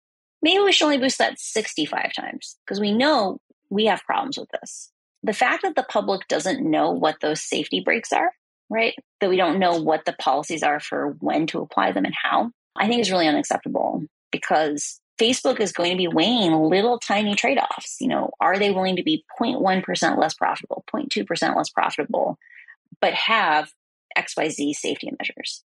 maybe 0.43 0.63
we 0.63 0.73
should 0.73 0.85
only 0.85 0.99
boost 0.99 1.19
that 1.19 1.39
65 1.39 2.13
times 2.15 2.57
because 2.65 2.81
we 2.81 2.93
know 2.93 3.39
we 3.71 3.87
have 3.87 4.05
problems 4.05 4.39
with 4.39 4.49
this. 4.61 4.91
The 5.23 5.33
fact 5.33 5.63
that 5.63 5.75
the 5.75 5.87
public 5.89 6.29
doesn't 6.29 6.69
know 6.69 6.93
what 6.93 7.17
those 7.21 7.43
safety 7.43 7.81
breaks 7.85 8.13
are, 8.13 8.31
right? 8.71 8.95
That 9.21 9.31
we 9.31 9.37
don't 9.37 9.59
know 9.59 9.83
what 9.83 10.05
the 10.05 10.15
policies 10.15 10.63
are 10.63 10.81
for 10.81 11.17
when 11.21 11.47
to 11.49 11.61
apply 11.61 11.93
them 11.93 12.05
and 12.05 12.15
how, 12.23 12.53
I 12.77 12.87
think 12.87 13.01
is 13.01 13.11
really 13.11 13.27
unacceptable 13.27 14.05
because 14.31 15.01
Facebook 15.19 15.61
is 15.61 15.73
going 15.73 15.91
to 15.91 15.97
be 15.97 16.09
weighing 16.09 16.53
little 16.53 16.99
tiny 16.99 17.35
trade 17.35 17.59
offs. 17.59 17.97
You 18.01 18.09
know, 18.09 18.31
are 18.41 18.59
they 18.59 18.71
willing 18.71 18.97
to 18.97 19.03
be 19.03 19.25
0.1% 19.41 20.19
less 20.19 20.35
profitable, 20.35 20.85
0.2% 20.95 21.57
less 21.57 21.71
profitable, 21.71 22.39
but 23.01 23.15
have 23.15 23.71
XYZ 24.17 24.75
safety 24.75 25.11
measures? 25.19 25.63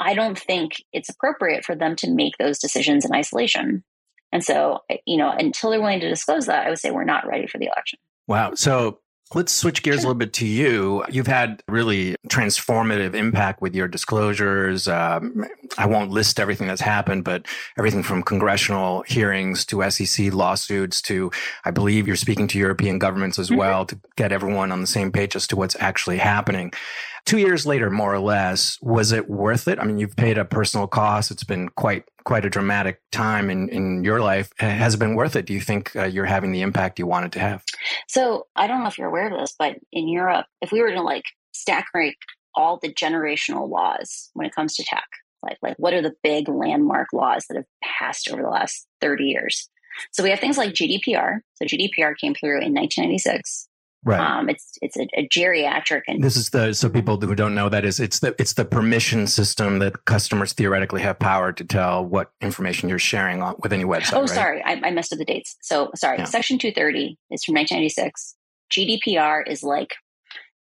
I 0.00 0.14
don't 0.14 0.38
think 0.38 0.82
it's 0.92 1.08
appropriate 1.08 1.64
for 1.64 1.74
them 1.74 1.94
to 1.96 2.10
make 2.10 2.36
those 2.38 2.58
decisions 2.58 3.04
in 3.04 3.14
isolation. 3.14 3.84
And 4.32 4.42
so, 4.42 4.80
you 5.06 5.18
know, 5.18 5.30
until 5.30 5.70
they're 5.70 5.80
willing 5.80 6.00
to 6.00 6.08
disclose 6.08 6.46
that, 6.46 6.66
I 6.66 6.70
would 6.70 6.78
say 6.78 6.90
we're 6.90 7.04
not 7.04 7.26
ready 7.26 7.46
for 7.46 7.58
the 7.58 7.66
election. 7.66 7.98
Wow. 8.26 8.54
So 8.54 9.00
Let's 9.34 9.52
switch 9.52 9.82
gears 9.82 10.00
sure. 10.00 10.00
a 10.00 10.08
little 10.08 10.18
bit 10.18 10.32
to 10.34 10.46
you. 10.46 11.04
You've 11.10 11.26
had 11.26 11.62
really 11.68 12.16
transformative 12.28 13.14
impact 13.14 13.62
with 13.62 13.74
your 13.74 13.88
disclosures, 13.88 14.88
um, 14.88 15.46
I 15.78 15.86
won't 15.86 16.10
list 16.10 16.38
everything 16.38 16.66
that's 16.66 16.80
happened, 16.80 17.24
but 17.24 17.46
everything 17.78 18.02
from 18.02 18.22
congressional 18.22 19.02
hearings 19.06 19.64
to 19.66 19.88
SEC 19.90 20.32
lawsuits 20.32 21.00
to, 21.02 21.30
I 21.64 21.70
believe 21.70 22.06
you're 22.06 22.16
speaking 22.16 22.46
to 22.48 22.58
European 22.58 22.98
governments 22.98 23.38
as 23.38 23.48
mm-hmm. 23.48 23.58
well 23.58 23.86
to 23.86 23.98
get 24.16 24.32
everyone 24.32 24.72
on 24.72 24.80
the 24.80 24.86
same 24.86 25.12
page 25.12 25.34
as 25.34 25.46
to 25.48 25.56
what's 25.56 25.76
actually 25.80 26.18
happening. 26.18 26.72
Two 27.24 27.38
years 27.38 27.64
later, 27.64 27.88
more 27.88 28.12
or 28.12 28.18
less, 28.18 28.78
was 28.82 29.12
it 29.12 29.30
worth 29.30 29.68
it? 29.68 29.78
I 29.78 29.84
mean, 29.84 29.98
you've 29.98 30.16
paid 30.16 30.38
a 30.38 30.44
personal 30.44 30.88
cost. 30.88 31.30
It's 31.30 31.44
been 31.44 31.68
quite 31.68 32.04
quite 32.24 32.44
a 32.44 32.50
dramatic 32.50 33.00
time 33.10 33.50
in, 33.50 33.68
in 33.68 34.04
your 34.04 34.20
life. 34.20 34.50
Has 34.58 34.94
it 34.94 34.98
been 34.98 35.14
worth 35.14 35.36
it? 35.36 35.46
Do 35.46 35.52
you 35.52 35.60
think 35.60 35.94
uh, 35.96 36.04
you're 36.04 36.24
having 36.24 36.52
the 36.52 36.62
impact 36.62 36.98
you 36.98 37.06
wanted 37.06 37.32
to 37.32 37.40
have? 37.40 37.64
So 38.08 38.46
I 38.56 38.66
don't 38.66 38.82
know 38.82 38.88
if 38.88 38.98
you're 38.98 39.08
aware 39.08 39.32
of 39.32 39.38
this, 39.38 39.54
but 39.58 39.76
in 39.92 40.08
Europe, 40.08 40.46
if 40.60 40.72
we 40.72 40.80
were 40.80 40.92
to 40.92 41.02
like 41.02 41.24
stack 41.52 41.86
rank 41.94 42.16
all 42.54 42.78
the 42.80 42.92
generational 42.92 43.68
laws 43.68 44.30
when 44.34 44.46
it 44.46 44.54
comes 44.54 44.74
to 44.76 44.84
tech, 44.84 45.06
like 45.42 45.58
like 45.62 45.76
what 45.78 45.94
are 45.94 46.02
the 46.02 46.14
big 46.22 46.48
landmark 46.48 47.08
laws 47.12 47.46
that 47.48 47.56
have 47.56 47.66
passed 47.82 48.30
over 48.30 48.42
the 48.42 48.48
last 48.48 48.86
30 49.00 49.24
years? 49.24 49.68
So 50.12 50.22
we 50.22 50.30
have 50.30 50.40
things 50.40 50.58
like 50.58 50.72
GDPR. 50.72 51.40
So 51.54 51.64
GDPR 51.64 52.16
came 52.16 52.34
through 52.34 52.60
in 52.60 52.74
1996. 52.74 53.68
Right. 54.04 54.18
Um, 54.18 54.48
it's 54.48 54.78
it's 54.82 54.96
a, 54.96 55.06
a, 55.16 55.28
geriatric 55.28 56.02
and 56.08 56.24
this 56.24 56.36
is 56.36 56.50
the 56.50 56.72
so 56.72 56.88
people 56.88 57.20
who 57.20 57.36
don't 57.36 57.54
know 57.54 57.68
that 57.68 57.84
is 57.84 58.00
it's 58.00 58.18
the 58.18 58.34
it's 58.36 58.54
the 58.54 58.64
permission 58.64 59.28
system 59.28 59.78
that 59.78 60.06
customers 60.06 60.52
theoretically 60.52 61.02
have 61.02 61.20
power 61.20 61.52
to 61.52 61.64
tell 61.64 62.04
what 62.04 62.32
information 62.40 62.88
you're 62.88 62.98
sharing 62.98 63.42
on 63.42 63.54
with 63.60 63.72
any 63.72 63.84
website. 63.84 64.14
Oh, 64.14 64.20
right? 64.22 64.30
sorry, 64.30 64.62
I, 64.64 64.80
I, 64.82 64.90
messed 64.90 65.12
up 65.12 65.20
the 65.20 65.24
dates. 65.24 65.56
So 65.62 65.92
sorry, 65.94 66.18
yeah. 66.18 66.24
Section 66.24 66.58
230 66.58 67.16
is 67.30 67.44
from 67.44 67.54
1996. 67.54 68.34
GDPR 68.72 69.42
is 69.46 69.62
like 69.62 69.90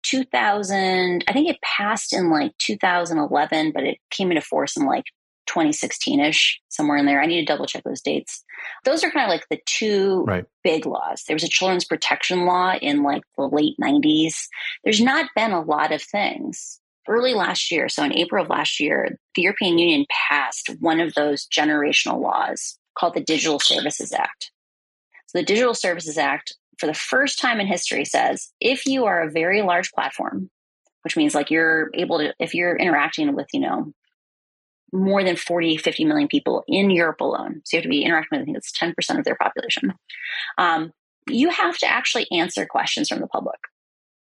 2000. 0.02 1.24
I 1.28 1.34
think 1.34 1.48
it 1.48 1.58
passed 1.62 2.14
in 2.14 2.32
like 2.32 2.58
2011, 2.60 3.72
but 3.72 3.84
it 3.84 4.00
came 4.10 4.32
into 4.32 4.42
force 4.42 4.76
in 4.78 4.86
like 4.86 5.04
2016 5.48 6.20
ish, 6.20 6.60
somewhere 6.70 6.98
in 6.98 7.06
there. 7.06 7.22
I 7.22 7.26
need 7.26 7.40
to 7.40 7.46
double 7.46 7.66
check 7.66 7.84
those 7.84 8.02
dates. 8.02 8.44
Those 8.86 9.04
are 9.04 9.12
kind 9.12 9.26
of 9.26 9.30
like 9.30 9.46
the 9.50 9.60
two 9.66 10.24
right. 10.28 10.46
big 10.64 10.86
laws. 10.86 11.24
There 11.28 11.36
was 11.36 11.44
a 11.44 11.50
children's 11.50 11.86
protection 11.86 12.46
law 12.46 12.76
in 12.76 13.04
like 13.04 13.24
the 13.38 13.48
late 13.48 13.76
90s. 13.82 14.48
There's 14.84 15.02
not 15.02 15.30
been 15.36 15.52
a 15.52 15.62
lot 15.62 15.92
of 15.92 16.02
things. 16.02 16.80
Early 17.08 17.34
last 17.34 17.72
year, 17.72 17.88
so 17.88 18.04
in 18.04 18.18
April 18.18 18.44
of 18.44 18.50
last 18.50 18.82
year, 18.82 19.18
the 19.36 19.42
European 19.42 19.78
Union 19.78 20.06
passed 20.30 20.70
one 20.80 21.00
of 21.00 21.14
those 21.14 21.48
generational 21.48 22.22
laws 22.22 22.78
called 22.98 23.14
the 23.14 23.24
Digital 23.24 23.60
Services 23.60 24.12
Act. 24.12 24.52
So 25.28 25.40
the 25.40 25.46
Digital 25.46 25.74
Services 25.74 26.18
Act, 26.18 26.54
for 26.78 26.88
the 26.88 26.94
first 26.94 27.40
time 27.40 27.62
in 27.62 27.68
history, 27.68 28.04
says 28.04 28.52
if 28.60 28.86
you 28.86 29.06
are 29.06 29.22
a 29.22 29.32
very 29.32 29.62
large 29.62 29.92
platform, 29.92 30.50
which 31.04 31.16
means 31.16 31.34
like 31.34 31.50
you're 31.50 31.90
able 31.94 32.18
to, 32.20 32.34
if 32.40 32.54
you're 32.54 32.76
interacting 32.76 33.34
with, 33.36 33.48
you 33.54 33.62
know, 33.62 33.94
more 34.94 35.24
than 35.24 35.36
40, 35.36 35.78
50 35.78 36.06
million 36.06 36.28
people 36.28 36.64
in 36.68 36.90
Europe 36.90 37.22
alone. 37.22 37.62
So 37.66 37.76
you 37.76 37.80
have 37.80 37.84
to 37.84 37.90
be 37.90 38.04
interacting 38.04 38.40
with, 38.40 38.44
I 38.44 38.46
think 38.46 38.58
it's 38.58 38.72
10% 38.72 39.20
of 39.20 39.26
their 39.26 39.36
population. 39.36 39.94
Um, 40.58 40.94
you 41.30 41.50
have 41.50 41.78
to 41.80 41.86
actually 41.86 42.28
answer 42.32 42.66
questions 42.66 43.10
from 43.10 43.20
the 43.20 43.28
public. 43.28 43.60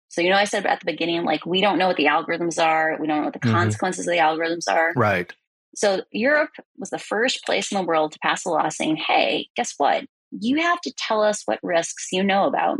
So, 0.08 0.20
you 0.20 0.30
know, 0.30 0.36
I 0.36 0.44
said 0.44 0.64
at 0.64 0.80
the 0.80 0.86
beginning, 0.86 1.24
like, 1.24 1.44
we 1.44 1.60
don't 1.60 1.78
know 1.78 1.88
what 1.88 1.96
the 1.96 2.06
algorithms 2.06 2.64
are. 2.64 2.96
We 3.00 3.06
don't 3.06 3.18
know 3.18 3.24
what 3.24 3.32
the 3.32 3.40
mm-hmm. 3.40 3.56
consequences 3.56 4.06
of 4.06 4.12
the 4.12 4.20
algorithms 4.20 4.72
are. 4.72 4.92
Right. 4.94 5.32
So, 5.74 6.02
Europe 6.12 6.52
was 6.78 6.90
the 6.90 7.00
first 7.00 7.44
place 7.44 7.72
in 7.72 7.78
the 7.78 7.84
world 7.84 8.12
to 8.12 8.18
pass 8.20 8.44
a 8.44 8.50
law 8.50 8.68
saying, 8.68 8.96
hey, 8.96 9.48
guess 9.56 9.74
what? 9.76 10.04
You 10.30 10.58
have 10.58 10.80
to 10.82 10.92
tell 10.96 11.20
us 11.20 11.42
what 11.46 11.58
risks 11.62 12.08
you 12.12 12.22
know 12.22 12.46
about. 12.46 12.78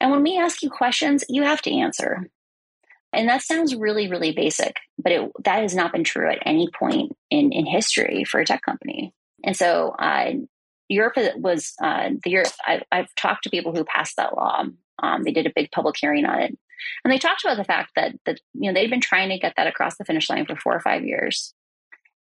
And 0.00 0.10
when 0.10 0.22
we 0.22 0.36
ask 0.36 0.62
you 0.62 0.70
questions, 0.70 1.24
you 1.28 1.44
have 1.44 1.62
to 1.62 1.70
answer. 1.70 2.28
And 3.16 3.28
that 3.28 3.42
sounds 3.42 3.74
really, 3.74 4.08
really 4.08 4.32
basic, 4.32 4.76
but 4.98 5.12
it, 5.12 5.30
that 5.44 5.62
has 5.62 5.74
not 5.74 5.92
been 5.92 6.04
true 6.04 6.30
at 6.30 6.38
any 6.44 6.68
point 6.70 7.16
in, 7.30 7.50
in 7.50 7.66
history 7.66 8.24
for 8.24 8.40
a 8.40 8.44
tech 8.44 8.62
company. 8.62 9.14
And 9.42 9.56
so 9.56 9.90
uh, 9.98 10.32
Europe 10.88 11.16
was 11.36 11.74
uh, 11.82 12.10
the 12.22 12.30
Europe. 12.30 12.52
I, 12.64 12.82
have 12.92 13.14
talked 13.16 13.44
to 13.44 13.50
people 13.50 13.74
who 13.74 13.84
passed 13.84 14.16
that 14.16 14.36
law. 14.36 14.64
Um, 15.02 15.22
they 15.22 15.32
did 15.32 15.46
a 15.46 15.52
big 15.54 15.70
public 15.72 15.96
hearing 15.98 16.24
on 16.26 16.40
it, 16.40 16.56
and 17.04 17.12
they 17.12 17.18
talked 17.18 17.44
about 17.44 17.56
the 17.56 17.64
fact 17.64 17.92
that 17.96 18.14
that 18.24 18.40
you 18.54 18.70
know 18.70 18.74
they'd 18.74 18.90
been 18.90 19.00
trying 19.00 19.30
to 19.30 19.38
get 19.38 19.54
that 19.56 19.66
across 19.66 19.96
the 19.96 20.04
finish 20.04 20.30
line 20.30 20.46
for 20.46 20.56
four 20.56 20.74
or 20.74 20.80
five 20.80 21.04
years, 21.04 21.54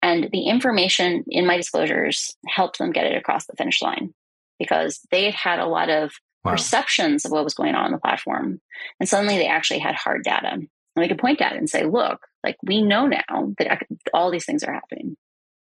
and 0.02 0.30
the 0.32 0.48
information 0.48 1.24
in 1.28 1.46
my 1.46 1.58
disclosures 1.58 2.36
helped 2.48 2.80
them 2.80 2.92
get 2.92 3.06
it 3.06 3.18
across 3.18 3.46
the 3.46 3.56
finish 3.56 3.82
line 3.82 4.14
because 4.60 5.00
they 5.12 5.26
had 5.26 5.36
had 5.36 5.60
a 5.60 5.68
lot 5.68 5.90
of 5.90 6.14
wow. 6.44 6.52
perceptions 6.52 7.26
of 7.26 7.32
what 7.32 7.44
was 7.44 7.54
going 7.54 7.76
on 7.76 7.86
on 7.86 7.92
the 7.92 8.00
platform, 8.00 8.60
and 9.00 9.08
suddenly 9.08 9.38
they 9.38 9.48
actually 9.48 9.80
had 9.80 9.96
hard 9.96 10.24
data. 10.24 10.60
And 10.96 11.02
we 11.04 11.08
could 11.08 11.20
point 11.20 11.42
at 11.42 11.54
it 11.54 11.58
and 11.58 11.70
say, 11.70 11.86
look, 11.86 12.26
like 12.44 12.58
we 12.64 12.82
know 12.82 13.08
now 13.08 13.54
that 13.58 13.86
all 14.14 14.32
these 14.32 14.46
things 14.46 14.64
are 14.64 14.74
happening. 14.74 15.18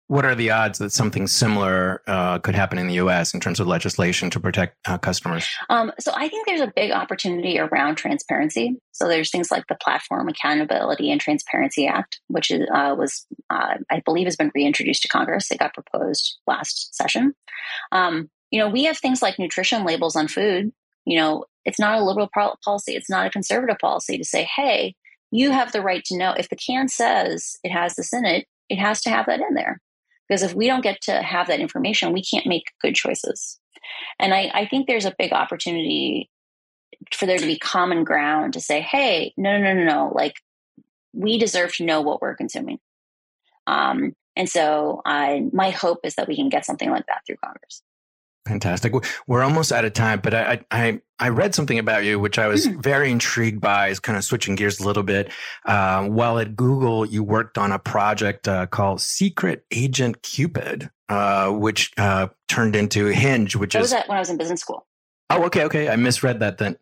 What 0.09 0.25
are 0.25 0.37
the 0.37 0.53
odds 0.53 0.79
that 0.79 0.93
something 0.93 1.27
similar 1.27 2.01
uh, 2.07 2.39
could 2.39 2.55
happen 2.55 2.79
in 2.79 2.87
the 2.87 2.95
U.S. 2.95 3.35
in 3.35 3.41
terms 3.41 3.59
of 3.59 3.67
legislation 3.67 4.31
to 4.31 4.39
protect 4.39 4.77
uh, 4.87 4.99
customers? 4.99 5.49
Um, 5.69 5.91
so 5.99 6.13
I 6.15 6.29
think 6.29 6.47
there's 6.47 6.61
a 6.61 6.73
big 6.77 6.93
opportunity 6.93 7.59
around 7.59 7.97
transparency. 7.97 8.77
So 8.93 9.09
there's 9.09 9.33
things 9.33 9.51
like 9.51 9.65
the 9.69 9.75
Platform 9.75 10.29
Accountability 10.29 11.11
and 11.11 11.21
Transparency 11.21 11.89
Act, 11.89 12.21
which 12.29 12.53
is, 12.53 12.69
uh, 12.73 12.95
was 12.97 13.27
uh, 13.51 13.79
I 13.91 14.01
believe 14.05 14.29
has 14.29 14.37
been 14.37 14.53
reintroduced 14.55 15.03
to 15.03 15.09
Congress. 15.09 15.51
It 15.51 15.59
got 15.59 15.75
proposed 15.75 16.39
last 16.47 16.95
session. 16.95 17.35
Um, 17.91 18.31
you 18.53 18.61
know, 18.61 18.69
we 18.69 18.85
have 18.85 18.99
things 18.99 19.23
like 19.23 19.41
nutrition 19.41 19.85
labels 19.85 20.15
on 20.15 20.29
food. 20.29 20.73
You 21.05 21.19
know, 21.19 21.47
it's 21.65 21.81
not 21.81 21.99
a 21.99 22.05
liberal 22.05 22.31
policy. 22.65 22.95
It's 22.95 23.11
not 23.11 23.27
a 23.27 23.31
conservative 23.31 23.79
policy 23.81 24.19
to 24.19 24.25
say, 24.25 24.45
hey, 24.45 24.95
you 25.31 25.51
have 25.51 25.73
the 25.73 25.83
right 25.83 26.05
to 26.07 26.17
know 26.17 26.33
if 26.33 26.49
the 26.49 26.57
can 26.57 26.89
says 26.89 27.57
it 27.63 27.71
has 27.71 27.95
this 27.97 28.13
in 28.13 28.25
it, 28.25 28.47
it 28.69 28.79
has 28.79 29.01
to 29.03 29.11
have 29.11 29.27
that 29.27 29.41
in 29.41 29.55
there. 29.55 29.81
Because 30.29 30.43
if 30.43 30.55
we 30.55 30.67
don't 30.67 30.83
get 30.83 31.01
to 31.03 31.23
have 31.23 31.47
that 31.49 31.61
information, 31.61 32.13
we 32.13 32.23
can't 32.23 32.47
make 32.47 32.73
good 32.81 32.95
choices. 32.95 33.59
And 34.19 34.35
I, 34.35 34.51
I 34.53 34.67
think 34.67 34.87
there's 34.87 35.05
a 35.05 35.15
big 35.17 35.33
opportunity 35.33 36.31
for 37.13 37.27
there 37.27 37.39
to 37.39 37.47
be 37.47 37.59
common 37.59 38.05
ground 38.05 38.55
to 38.55 38.61
say, 38.61 38.81
hey, 38.81 39.33
no, 39.37 39.59
no, 39.59 39.75
no, 39.75 39.85
no, 39.85 40.13
like 40.15 40.35
we 41.13 41.39
deserve 41.39 41.75
to 41.77 41.85
know 41.85 42.01
what 42.01 42.21
we're 42.21 42.35
consuming. 42.35 42.79
Um, 43.67 44.15
and 44.35 44.49
so 44.49 45.03
uh, 45.05 45.39
my 45.53 45.71
hope 45.71 46.01
is 46.05 46.15
that 46.17 46.29
we 46.29 46.37
can 46.37 46.49
get 46.49 46.67
something 46.67 46.91
like 46.91 47.07
that 47.07 47.23
through 47.27 47.37
Congress. 47.45 47.83
Fantastic. 48.47 48.93
We're 49.27 49.43
almost 49.43 49.73
out 49.73 49.85
of 49.85 49.93
time, 49.93 50.21
but 50.23 50.33
I 50.33 50.61
I, 50.71 51.01
I 51.19 51.31
read 51.31 51.55
something 51.55 51.79
about 51.79 52.05
you 52.05 52.21
which 52.21 52.39
I 52.39 52.47
was 52.47 52.67
mm. 52.67 52.81
very 52.81 53.11
intrigued 53.11 53.61
by. 53.61 53.89
Is 53.89 53.99
kind 53.99 54.17
of 54.17 54.25
switching 54.25 54.55
gears 54.55 54.79
a 54.79 54.87
little 54.87 55.03
bit. 55.03 55.33
Uh, 55.65 56.05
while 56.05 56.39
at 56.39 56.55
Google, 56.55 57.05
you 57.05 57.25
worked 57.25 57.59
on 57.59 57.73
a 57.73 57.79
project 57.79 58.47
uh, 58.47 58.67
called 58.67 59.01
Secret 59.01 59.65
Agent 59.73 60.23
Cupid, 60.23 60.91
uh, 61.09 61.51
which 61.51 61.93
uh, 61.99 62.29
turned 62.47 62.77
into 62.77 63.07
Hinge, 63.07 63.57
which 63.57 63.73
that 63.73 63.83
is 63.83 63.93
was 63.93 64.03
when 64.07 64.17
I 64.17 64.21
was 64.21 64.31
in 64.31 64.37
business 64.37 64.61
school. 64.61 64.87
Oh, 65.31 65.45
okay, 65.45 65.65
okay. 65.65 65.89
I 65.89 65.97
misread 65.97 66.41
that 66.41 66.59
then. 66.59 66.77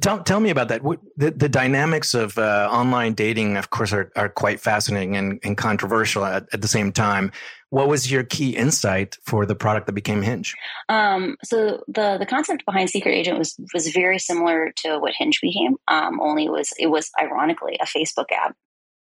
Tell, 0.00 0.22
tell 0.22 0.40
me 0.40 0.50
about 0.50 0.68
that. 0.68 0.82
The, 1.16 1.30
the 1.30 1.48
dynamics 1.48 2.12
of 2.12 2.36
uh, 2.36 2.68
online 2.70 3.14
dating, 3.14 3.56
of 3.56 3.70
course, 3.70 3.92
are, 3.92 4.12
are 4.16 4.28
quite 4.28 4.60
fascinating 4.60 5.16
and, 5.16 5.40
and 5.42 5.56
controversial 5.56 6.26
at, 6.26 6.46
at, 6.52 6.60
the 6.60 6.68
same 6.68 6.92
time. 6.92 7.32
What 7.70 7.88
was 7.88 8.10
your 8.10 8.22
key 8.22 8.54
insight 8.54 9.16
for 9.24 9.46
the 9.46 9.54
product 9.54 9.86
that 9.86 9.94
became 9.94 10.20
Hinge? 10.20 10.54
Um, 10.90 11.36
so 11.42 11.82
the 11.88 12.16
the 12.18 12.26
concept 12.26 12.66
behind 12.66 12.90
Secret 12.90 13.12
Agent 13.12 13.38
was 13.38 13.58
was 13.74 13.88
very 13.88 14.18
similar 14.18 14.72
to 14.84 14.98
what 14.98 15.14
Hinge 15.14 15.40
became. 15.40 15.76
Um, 15.86 16.20
only 16.20 16.46
it 16.46 16.52
was 16.52 16.70
it 16.78 16.88
was 16.88 17.10
ironically 17.20 17.78
a 17.80 17.84
Facebook 17.84 18.30
app. 18.32 18.54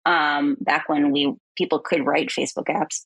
Um, 0.05 0.57
back 0.61 0.89
when 0.89 1.13
we 1.13 1.35
people 1.57 1.79
could 1.79 2.05
write 2.05 2.29
Facebook 2.29 2.67
apps. 2.67 3.05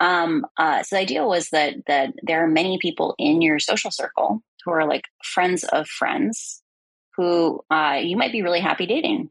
Um, 0.00 0.46
uh, 0.58 0.82
so 0.82 0.96
the 0.96 1.00
idea 1.00 1.24
was 1.24 1.48
that 1.50 1.74
that 1.86 2.12
there 2.22 2.42
are 2.44 2.48
many 2.48 2.78
people 2.78 3.14
in 3.18 3.42
your 3.42 3.58
social 3.58 3.90
circle 3.90 4.42
who 4.66 4.72
are 4.72 4.86
like 4.86 5.04
friends 5.22 5.64
of 5.64 5.88
friends 5.88 6.62
who 7.16 7.62
uh, 7.70 8.00
you 8.02 8.16
might 8.16 8.32
be 8.32 8.42
really 8.42 8.60
happy 8.60 8.84
dating. 8.86 9.30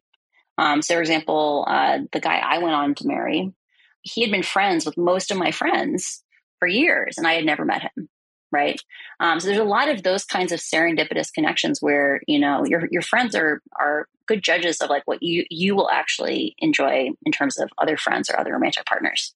Um, 0.58 0.82
so, 0.82 0.96
for 0.96 1.02
example, 1.02 1.66
uh, 1.68 2.00
the 2.12 2.22
guy 2.22 2.38
I 2.38 2.60
went 2.60 2.74
on 2.74 2.96
to 2.96 3.08
marry, 3.08 3.54
he 4.02 4.22
had 4.22 4.32
been 4.32 4.44
friends 4.44 4.86
with 4.86 4.98
most 4.98 5.30
of 5.30 5.38
my 5.38 5.52
friends 5.52 6.24
for 6.60 6.68
years, 6.68 7.18
and 7.18 7.28
I 7.28 7.34
had 7.34 7.46
never 7.46 7.66
met 7.66 7.82
him. 7.82 8.10
Right. 8.52 8.80
Um, 9.20 9.42
so 9.42 9.48
there's 9.48 9.60
a 9.60 9.66
lot 9.66 9.90
of 9.90 10.04
those 10.04 10.24
kinds 10.24 10.54
of 10.54 10.62
serendipitous 10.62 11.34
connections 11.34 11.82
where 11.82 12.22
you 12.26 12.40
know 12.40 12.64
your 12.66 12.88
your 12.90 13.02
friends 13.02 13.36
are 13.36 13.62
are 13.78 14.08
good 14.28 14.42
judges 14.42 14.80
of 14.80 14.90
like 14.90 15.04
what 15.06 15.22
you 15.22 15.46
you 15.50 15.76
will 15.76 15.90
actually 15.90 16.56
enjoy 16.60 17.10
in 17.26 17.32
terms 17.34 17.60
of 17.60 17.70
other 17.78 17.98
friends 17.98 18.30
or 18.30 18.40
other 18.40 18.54
romantic 18.54 18.86
partners. 18.86 19.36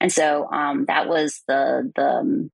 And 0.00 0.12
so 0.12 0.48
um, 0.52 0.84
that 0.86 1.08
was 1.08 1.42
the 1.48 1.90
the 1.96 2.06
um, 2.06 2.50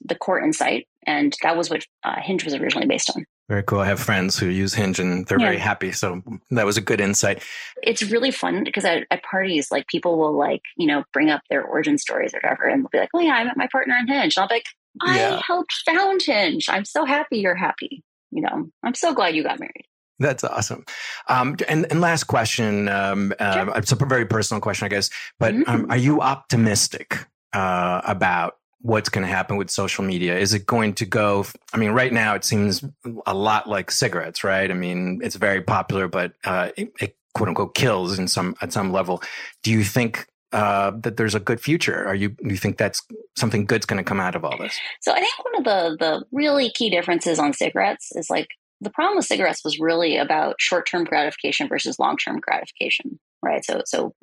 the 0.00 0.14
core 0.14 0.40
insight, 0.40 0.86
and 1.06 1.34
that 1.42 1.56
was 1.56 1.70
what 1.70 1.84
uh, 2.04 2.20
Hinge 2.20 2.44
was 2.44 2.54
originally 2.54 2.86
based 2.86 3.10
on. 3.14 3.24
Very 3.50 3.64
cool. 3.64 3.80
I 3.80 3.86
have 3.86 3.98
friends 3.98 4.38
who 4.38 4.46
use 4.46 4.74
Hinge 4.74 5.00
and 5.00 5.26
they're 5.26 5.40
yeah. 5.40 5.46
very 5.46 5.58
happy. 5.58 5.90
So 5.90 6.22
that 6.50 6.64
was 6.64 6.76
a 6.76 6.80
good 6.80 7.00
insight. 7.00 7.42
It's 7.82 8.00
really 8.00 8.30
fun 8.30 8.62
because 8.62 8.84
at, 8.84 9.08
at, 9.10 9.24
parties, 9.24 9.72
like 9.72 9.88
people 9.88 10.18
will 10.18 10.38
like, 10.38 10.62
you 10.76 10.86
know, 10.86 11.02
bring 11.12 11.30
up 11.30 11.40
their 11.50 11.64
origin 11.64 11.98
stories 11.98 12.32
or 12.32 12.38
whatever 12.40 12.66
and 12.66 12.84
they'll 12.84 12.90
be 12.90 12.98
like, 12.98 13.08
oh 13.12 13.18
yeah, 13.18 13.32
I 13.32 13.42
met 13.42 13.56
my 13.56 13.66
partner 13.72 13.96
on 13.96 14.06
Hinge. 14.06 14.36
And 14.36 14.42
I'll 14.42 14.48
be 14.48 14.54
like, 14.54 14.66
I 15.02 15.18
yeah. 15.18 15.40
helped 15.44 15.72
found 15.84 16.22
Hinge. 16.22 16.66
I'm 16.68 16.84
so 16.84 17.04
happy 17.04 17.38
you're 17.38 17.56
happy. 17.56 18.04
You 18.30 18.42
know, 18.42 18.68
I'm 18.84 18.94
so 18.94 19.12
glad 19.12 19.34
you 19.34 19.42
got 19.42 19.58
married. 19.58 19.84
That's 20.20 20.44
awesome. 20.44 20.84
Um, 21.26 21.56
and, 21.68 21.90
and 21.90 22.00
last 22.00 22.24
question. 22.24 22.88
Um, 22.88 23.32
uh, 23.40 23.64
sure. 23.64 23.78
It's 23.78 23.90
a 23.90 23.96
very 23.96 24.26
personal 24.26 24.60
question, 24.60 24.86
I 24.86 24.90
guess. 24.90 25.10
But 25.40 25.54
mm-hmm. 25.54 25.68
um, 25.68 25.86
are 25.90 25.96
you 25.96 26.20
optimistic 26.20 27.26
uh, 27.52 28.02
about 28.04 28.59
what's 28.82 29.08
going 29.08 29.26
to 29.26 29.32
happen 29.32 29.56
with 29.56 29.70
social 29.70 30.04
media? 30.04 30.38
Is 30.38 30.54
it 30.54 30.66
going 30.66 30.94
to 30.94 31.06
go? 31.06 31.46
I 31.72 31.76
mean, 31.76 31.90
right 31.90 32.12
now 32.12 32.34
it 32.34 32.44
seems 32.44 32.84
a 33.26 33.34
lot 33.34 33.68
like 33.68 33.90
cigarettes, 33.90 34.42
right? 34.42 34.70
I 34.70 34.74
mean, 34.74 35.20
it's 35.22 35.36
very 35.36 35.62
popular, 35.62 36.08
but 36.08 36.32
uh, 36.44 36.70
it, 36.76 36.92
it, 37.00 37.16
quote 37.34 37.48
unquote 37.48 37.74
kills 37.74 38.18
in 38.18 38.26
some 38.26 38.56
at 38.60 38.72
some 38.72 38.92
level. 38.92 39.22
Do 39.62 39.70
you 39.70 39.84
think 39.84 40.26
uh, 40.52 40.92
that 41.02 41.16
there's 41.16 41.34
a 41.34 41.40
good 41.40 41.60
future? 41.60 42.04
Are 42.06 42.14
you 42.14 42.30
do 42.30 42.48
you 42.48 42.56
think 42.56 42.76
that's 42.76 43.02
something 43.36 43.66
good's 43.66 43.86
going 43.86 44.02
to 44.02 44.08
come 44.08 44.20
out 44.20 44.34
of 44.34 44.44
all 44.44 44.56
this? 44.58 44.78
So 45.00 45.12
I 45.12 45.20
think 45.20 45.32
one 45.44 45.58
of 45.58 45.64
the 45.64 45.96
the 46.04 46.24
really 46.32 46.70
key 46.70 46.90
differences 46.90 47.38
on 47.38 47.52
cigarettes 47.52 48.10
is 48.12 48.30
like 48.30 48.48
the 48.80 48.90
problem 48.90 49.16
with 49.16 49.26
cigarettes 49.26 49.62
was 49.64 49.78
really 49.78 50.16
about 50.16 50.56
short 50.58 50.88
term 50.90 51.04
gratification 51.04 51.68
versus 51.68 51.98
long 51.98 52.16
term 52.16 52.40
gratification, 52.40 53.20
right? 53.42 53.64
So 53.64 53.82
so 53.84 54.14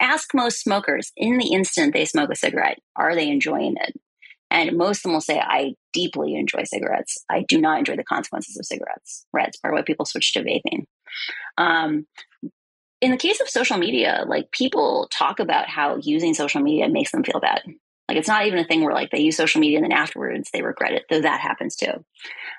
ask 0.00 0.34
most 0.34 0.60
smokers 0.60 1.12
in 1.16 1.38
the 1.38 1.52
instant 1.52 1.92
they 1.92 2.04
smoke 2.04 2.30
a 2.30 2.36
cigarette, 2.36 2.78
are 2.96 3.14
they 3.14 3.28
enjoying 3.28 3.76
it? 3.80 3.94
And 4.50 4.76
most 4.76 4.98
of 4.98 5.02
them 5.04 5.12
will 5.12 5.20
say, 5.20 5.38
I 5.38 5.74
deeply 5.92 6.34
enjoy 6.34 6.64
cigarettes. 6.64 7.18
I 7.28 7.44
do 7.48 7.60
not 7.60 7.78
enjoy 7.78 7.96
the 7.96 8.04
consequences 8.04 8.56
of 8.56 8.66
cigarettes. 8.66 9.26
Right. 9.32 9.48
It's 9.48 9.56
part 9.56 9.74
of 9.74 9.78
why 9.78 9.82
people 9.82 10.06
switch 10.06 10.32
to 10.34 10.42
vaping. 10.42 10.84
Um, 11.58 12.06
in 13.00 13.10
the 13.10 13.16
case 13.16 13.40
of 13.40 13.48
social 13.48 13.76
media, 13.76 14.24
like 14.26 14.50
people 14.52 15.08
talk 15.12 15.40
about 15.40 15.68
how 15.68 15.96
using 15.96 16.34
social 16.34 16.62
media 16.62 16.88
makes 16.88 17.12
them 17.12 17.24
feel 17.24 17.40
bad. 17.40 17.62
Like 18.08 18.18
it's 18.18 18.28
not 18.28 18.46
even 18.46 18.58
a 18.58 18.64
thing 18.64 18.84
where 18.84 18.94
like 18.94 19.10
they 19.10 19.20
use 19.20 19.36
social 19.36 19.60
media 19.60 19.78
and 19.78 19.84
then 19.84 19.92
afterwards 19.92 20.50
they 20.52 20.62
regret 20.62 20.92
it, 20.92 21.04
though 21.10 21.20
that 21.20 21.40
happens 21.40 21.76
too. 21.76 22.04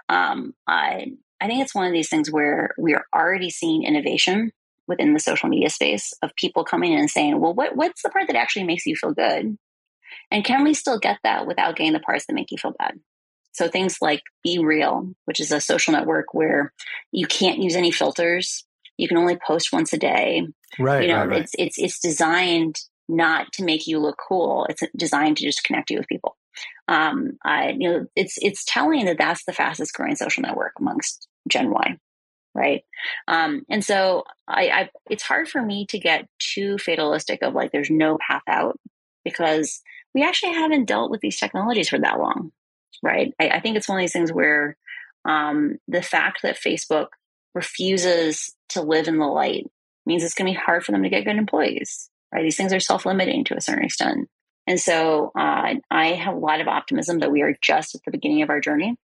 Um, 0.10 0.54
I 0.67 1.08
I 1.39 1.47
think 1.47 1.62
it's 1.62 1.76
one 1.76 1.88
of 1.88 1.93
these 1.93 2.10
things 2.10 2.32
where 2.32 2.71
we 2.78 2.95
are 2.95 3.06
already 3.15 3.50
seeing 3.50 3.84
innovation 3.84 4.52
within 4.88 5.13
the 5.13 5.19
social 5.19 5.50
media 5.50 5.69
space 5.69 6.13
of 6.21 6.36
people 6.36 6.63
coming 6.63 6.93
in 6.93 7.00
and 7.00 7.10
saying, 7.10 7.39
"Well, 7.39 7.54
what 7.54 7.76
what's 7.76 8.02
the 8.02 8.10
part 8.10 8.28
that 8.28 8.36
actually 8.36 8.65
makes 8.65 8.86
you 8.86 8.95
feel 8.95 9.13
good?" 9.13 9.58
And 10.32 10.43
can 10.43 10.63
we 10.63 10.74
still 10.74 11.00
get 11.00 11.17
that 11.24 11.48
without 11.48 11.76
getting 11.76 11.93
the 11.93 12.00
parts 12.00 12.26
that 12.26 12.34
make 12.34 12.52
you 12.52 12.58
feel 12.58 12.76
bad? 12.78 13.00
So 13.54 13.67
things 13.67 13.98
like 14.02 14.22
BeReal, 14.46 15.15
which 15.26 15.39
is 15.39 15.52
a 15.52 15.60
social 15.60 15.93
network 15.93 16.34
where 16.34 16.74
you 17.12 17.26
can't 17.26 17.58
use 17.58 17.76
any 17.76 17.91
filters. 17.91 18.65
You 18.98 19.08
can 19.08 19.17
only 19.17 19.38
post 19.38 19.74
once 19.74 19.93
a 19.93 19.98
day. 19.98 20.43
Right. 20.78 21.04
You 21.04 21.08
know, 21.08 21.17
right, 21.17 21.30
right. 21.30 21.41
it's 21.41 21.54
it's 21.58 21.80
it's 21.80 22.00
designed 22.00 22.80
not 23.10 23.52
to 23.54 23.63
make 23.63 23.88
you 23.88 24.00
look 24.00 24.17
cool. 24.28 24.67
It's 24.70 24.84
designed 24.96 25.38
to 25.38 25.46
just 25.46 25.63
connect 25.63 25.89
you 25.89 25.98
with 25.98 26.08
people. 26.08 26.36
Um, 26.88 27.38
I, 27.43 27.76
you 27.78 27.89
know, 27.89 28.06
it's 28.15 28.38
it's 28.41 28.65
telling 28.65 29.06
that 29.06 29.17
that's 29.17 29.43
the 29.46 29.54
fastest 29.54 29.93
growing 29.93 30.15
social 30.15 30.41
network 30.41 30.74
amongst 30.80 31.28
Gen 31.50 31.72
Y, 31.72 31.98
right? 32.54 32.84
Um, 33.28 33.63
and 33.70 33.84
so 33.84 34.24
I, 34.48 34.70
I, 34.70 34.89
it's 35.10 35.24
hard 35.24 35.48
for 35.48 35.62
me 35.62 35.86
to 35.89 36.00
get 36.00 36.28
too 36.39 36.78
fatalistic 36.78 37.41
of 37.41 37.54
like 37.54 37.72
there's 37.72 37.89
no 37.89 38.17
path 38.26 38.43
out 38.48 38.80
because 39.24 39.82
we 40.13 40.24
actually 40.24 40.54
haven't 40.54 40.86
dealt 40.86 41.12
with 41.12 41.22
these 41.22 41.39
technologies 41.39 41.89
for 41.89 42.00
that 42.00 42.20
long, 42.20 42.52
right? 43.04 43.34
I, 43.39 43.50
I 43.50 43.60
think 43.60 43.78
it's 43.78 43.88
one 43.88 43.98
of 43.98 44.02
these 44.02 44.13
things 44.13 44.32
where 44.32 44.78
um, 45.26 45.78
the 45.88 46.02
fact 46.02 46.41
that 46.43 46.58
Facebook 46.58 47.08
refuses 47.54 48.56
to 48.70 48.82
live 48.82 49.08
in 49.08 49.17
the 49.17 49.26
light 49.26 49.70
means 50.06 50.24
it's 50.24 50.34
going 50.34 50.52
to 50.52 50.58
be 50.58 50.63
hard 50.63 50.84
for 50.84 50.91
them 50.91 51.04
to 51.04 51.10
get 51.10 51.26
good 51.26 51.36
employees, 51.36 52.10
right? 52.34 52.43
These 52.43 52.58
things 52.58 52.74
are 52.74 52.80
self 52.80 53.06
limiting 53.06 53.43
to 53.46 53.58
a 53.58 53.62
certain 53.62 53.86
extent. 53.86 54.30
And 54.65 54.80
so 54.80 55.32
uh, 55.38 55.76
I 55.91 56.08
have 56.08 56.36
a 56.36 56.39
lot 56.39 56.62
of 56.62 56.67
optimism 56.67 57.20
that 57.20 57.32
we 57.32 57.41
are 57.41 57.56
just 57.62 57.96
at 57.96 58.02
the 58.04 58.12
beginning 58.12 58.41
of 58.41 58.50
our 58.50 58.60
journey. 58.60 58.96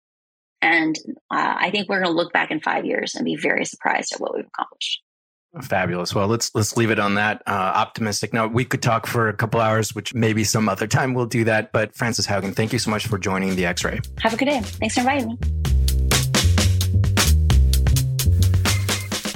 And 0.62 0.98
uh, 1.30 1.56
I 1.58 1.72
think 1.72 1.90
we're 1.90 2.02
going 2.02 2.14
to 2.14 2.18
look 2.18 2.34
back 2.34 2.52
in 2.52 2.62
five 2.62 2.86
years 2.86 3.16
and 3.16 3.26
be 3.26 3.36
very 3.36 3.66
surprised 3.66 4.14
at 4.14 4.22
what 4.22 4.34
we've 4.34 4.48
accomplished. 4.48 5.03
Fabulous. 5.62 6.16
Well, 6.16 6.28
let's 6.28 6.54
let's 6.56 6.76
leave 6.78 6.90
it 6.90 6.98
on 6.98 7.14
that 7.16 7.44
uh, 7.46 7.52
optimistic 7.52 8.34
note. 8.34 8.54
We 8.54 8.66
could 8.66 8.82
talk 8.82 9.06
for 9.06 9.30
a 9.30 9.34
couple 9.34 9.62
hours, 9.62 9.94
which 9.94 10.14
maybe 10.14 10.44
some 10.44 10.68
other 10.68 10.88
time 10.88 11.14
we'll 11.14 11.28
do 11.28 11.44
that. 11.44 11.72
But 11.72 11.94
Frances 11.96 12.26
Haugen, 12.26 12.56
thank 12.56 12.74
you 12.74 12.80
so 12.80 12.90
much 12.90 13.06
for 13.06 13.20
joining 13.20 13.56
the 13.56 13.68
X 13.68 13.84
Ray. 13.84 14.00
Have 14.22 14.34
a 14.34 14.38
good 14.38 14.46
day. 14.46 14.62
Thanks 14.62 14.96
for 14.96 15.02
inviting 15.02 15.28
me. 15.28 15.38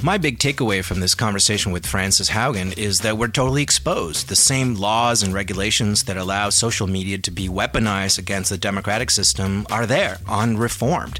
My 0.00 0.16
big 0.16 0.38
takeaway 0.38 0.84
from 0.84 1.00
this 1.00 1.14
conversation 1.14 1.72
with 1.72 1.84
Frances 1.84 2.30
Haugen 2.30 2.76
is 2.78 3.00
that 3.00 3.18
we're 3.18 3.28
totally 3.28 3.62
exposed. 3.62 4.28
The 4.28 4.36
same 4.36 4.76
laws 4.76 5.24
and 5.24 5.34
regulations 5.34 6.04
that 6.04 6.16
allow 6.16 6.50
social 6.50 6.86
media 6.86 7.18
to 7.18 7.30
be 7.32 7.48
weaponized 7.48 8.16
against 8.16 8.50
the 8.50 8.58
democratic 8.58 9.10
system 9.10 9.66
are 9.70 9.86
there, 9.86 10.18
unreformed. 10.28 11.18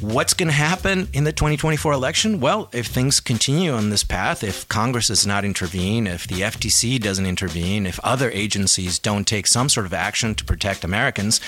What's 0.00 0.32
going 0.32 0.46
to 0.46 0.52
happen 0.52 1.08
in 1.12 1.24
the 1.24 1.32
2024 1.32 1.92
election? 1.92 2.38
Well, 2.38 2.68
if 2.72 2.86
things 2.86 3.18
continue 3.18 3.72
on 3.72 3.90
this 3.90 4.04
path, 4.04 4.44
if 4.44 4.68
Congress 4.68 5.08
does 5.08 5.26
not 5.26 5.44
intervene, 5.44 6.06
if 6.06 6.24
the 6.24 6.42
FTC 6.42 7.00
doesn't 7.00 7.26
intervene, 7.26 7.84
if 7.84 7.98
other 8.04 8.30
agencies 8.30 9.00
don't 9.00 9.26
take 9.26 9.48
some 9.48 9.68
sort 9.68 9.86
of 9.86 9.92
action 9.92 10.36
to 10.36 10.44
protect 10.44 10.84
Americans, 10.84 11.40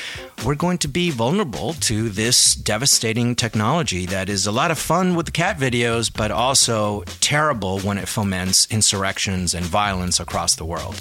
we're 0.44 0.56
going 0.56 0.78
to 0.78 0.88
be 0.88 1.10
vulnerable 1.10 1.74
to 1.74 2.08
this 2.08 2.56
devastating 2.56 3.36
technology 3.36 4.04
that 4.06 4.28
is 4.28 4.48
a 4.48 4.52
lot 4.52 4.72
of 4.72 4.78
fun 4.80 5.14
with 5.14 5.26
the 5.26 5.32
cat 5.32 5.56
videos, 5.56 6.12
but 6.12 6.32
also 6.32 7.02
terrible 7.20 7.78
when 7.78 7.98
it 7.98 8.08
foments 8.08 8.68
insurrections 8.68 9.54
and 9.54 9.64
violence 9.64 10.18
across 10.18 10.56
the 10.56 10.64
world. 10.64 11.00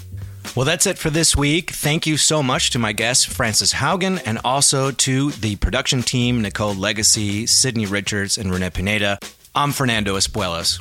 Well, 0.56 0.66
that's 0.66 0.88
it 0.88 0.98
for 0.98 1.10
this 1.10 1.36
week. 1.38 1.72
Thank 1.72 2.06
you 2.06 2.18
so 2.18 2.44
much 2.44 2.72
to 2.72 2.80
my 2.80 2.92
guest, 2.92 3.28
Frances 3.28 3.74
Haugen, 3.74 4.22
and 4.26 4.40
also 4.44 4.92
to 4.92 5.32
the 5.32 5.56
production 5.58 6.02
team, 6.02 6.42
Nicole 6.42 6.74
Legacy, 6.74 7.46
Sydney 7.46 7.86
Richards, 7.86 8.38
and 8.38 8.52
Renee 8.52 8.72
Pineda. 8.72 9.20
I'm 9.56 9.72
Fernando 9.72 10.18
Espuelas. 10.18 10.80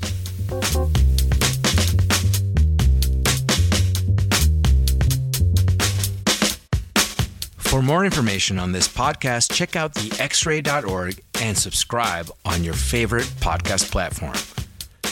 For 7.58 7.82
more 7.82 8.04
information 8.04 8.58
on 8.58 8.72
this 8.72 8.88
podcast, 8.88 9.52
check 9.52 9.76
out 9.76 9.94
thexray.org 9.94 11.22
and 11.40 11.56
subscribe 11.56 12.30
on 12.44 12.64
your 12.64 12.74
favorite 12.74 13.26
podcast 13.40 13.90
platform. 13.92 14.34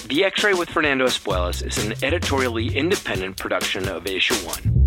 The 0.08 0.24
X 0.24 0.44
Ray 0.44 0.54
with 0.54 0.70
Fernando 0.70 1.04
Espuelas 1.04 1.66
is 1.66 1.84
an 1.84 1.94
editorially 2.04 2.76
independent 2.76 3.36
production 3.38 3.88
of 3.88 4.06
Issue 4.06 4.36
One. 4.46 4.85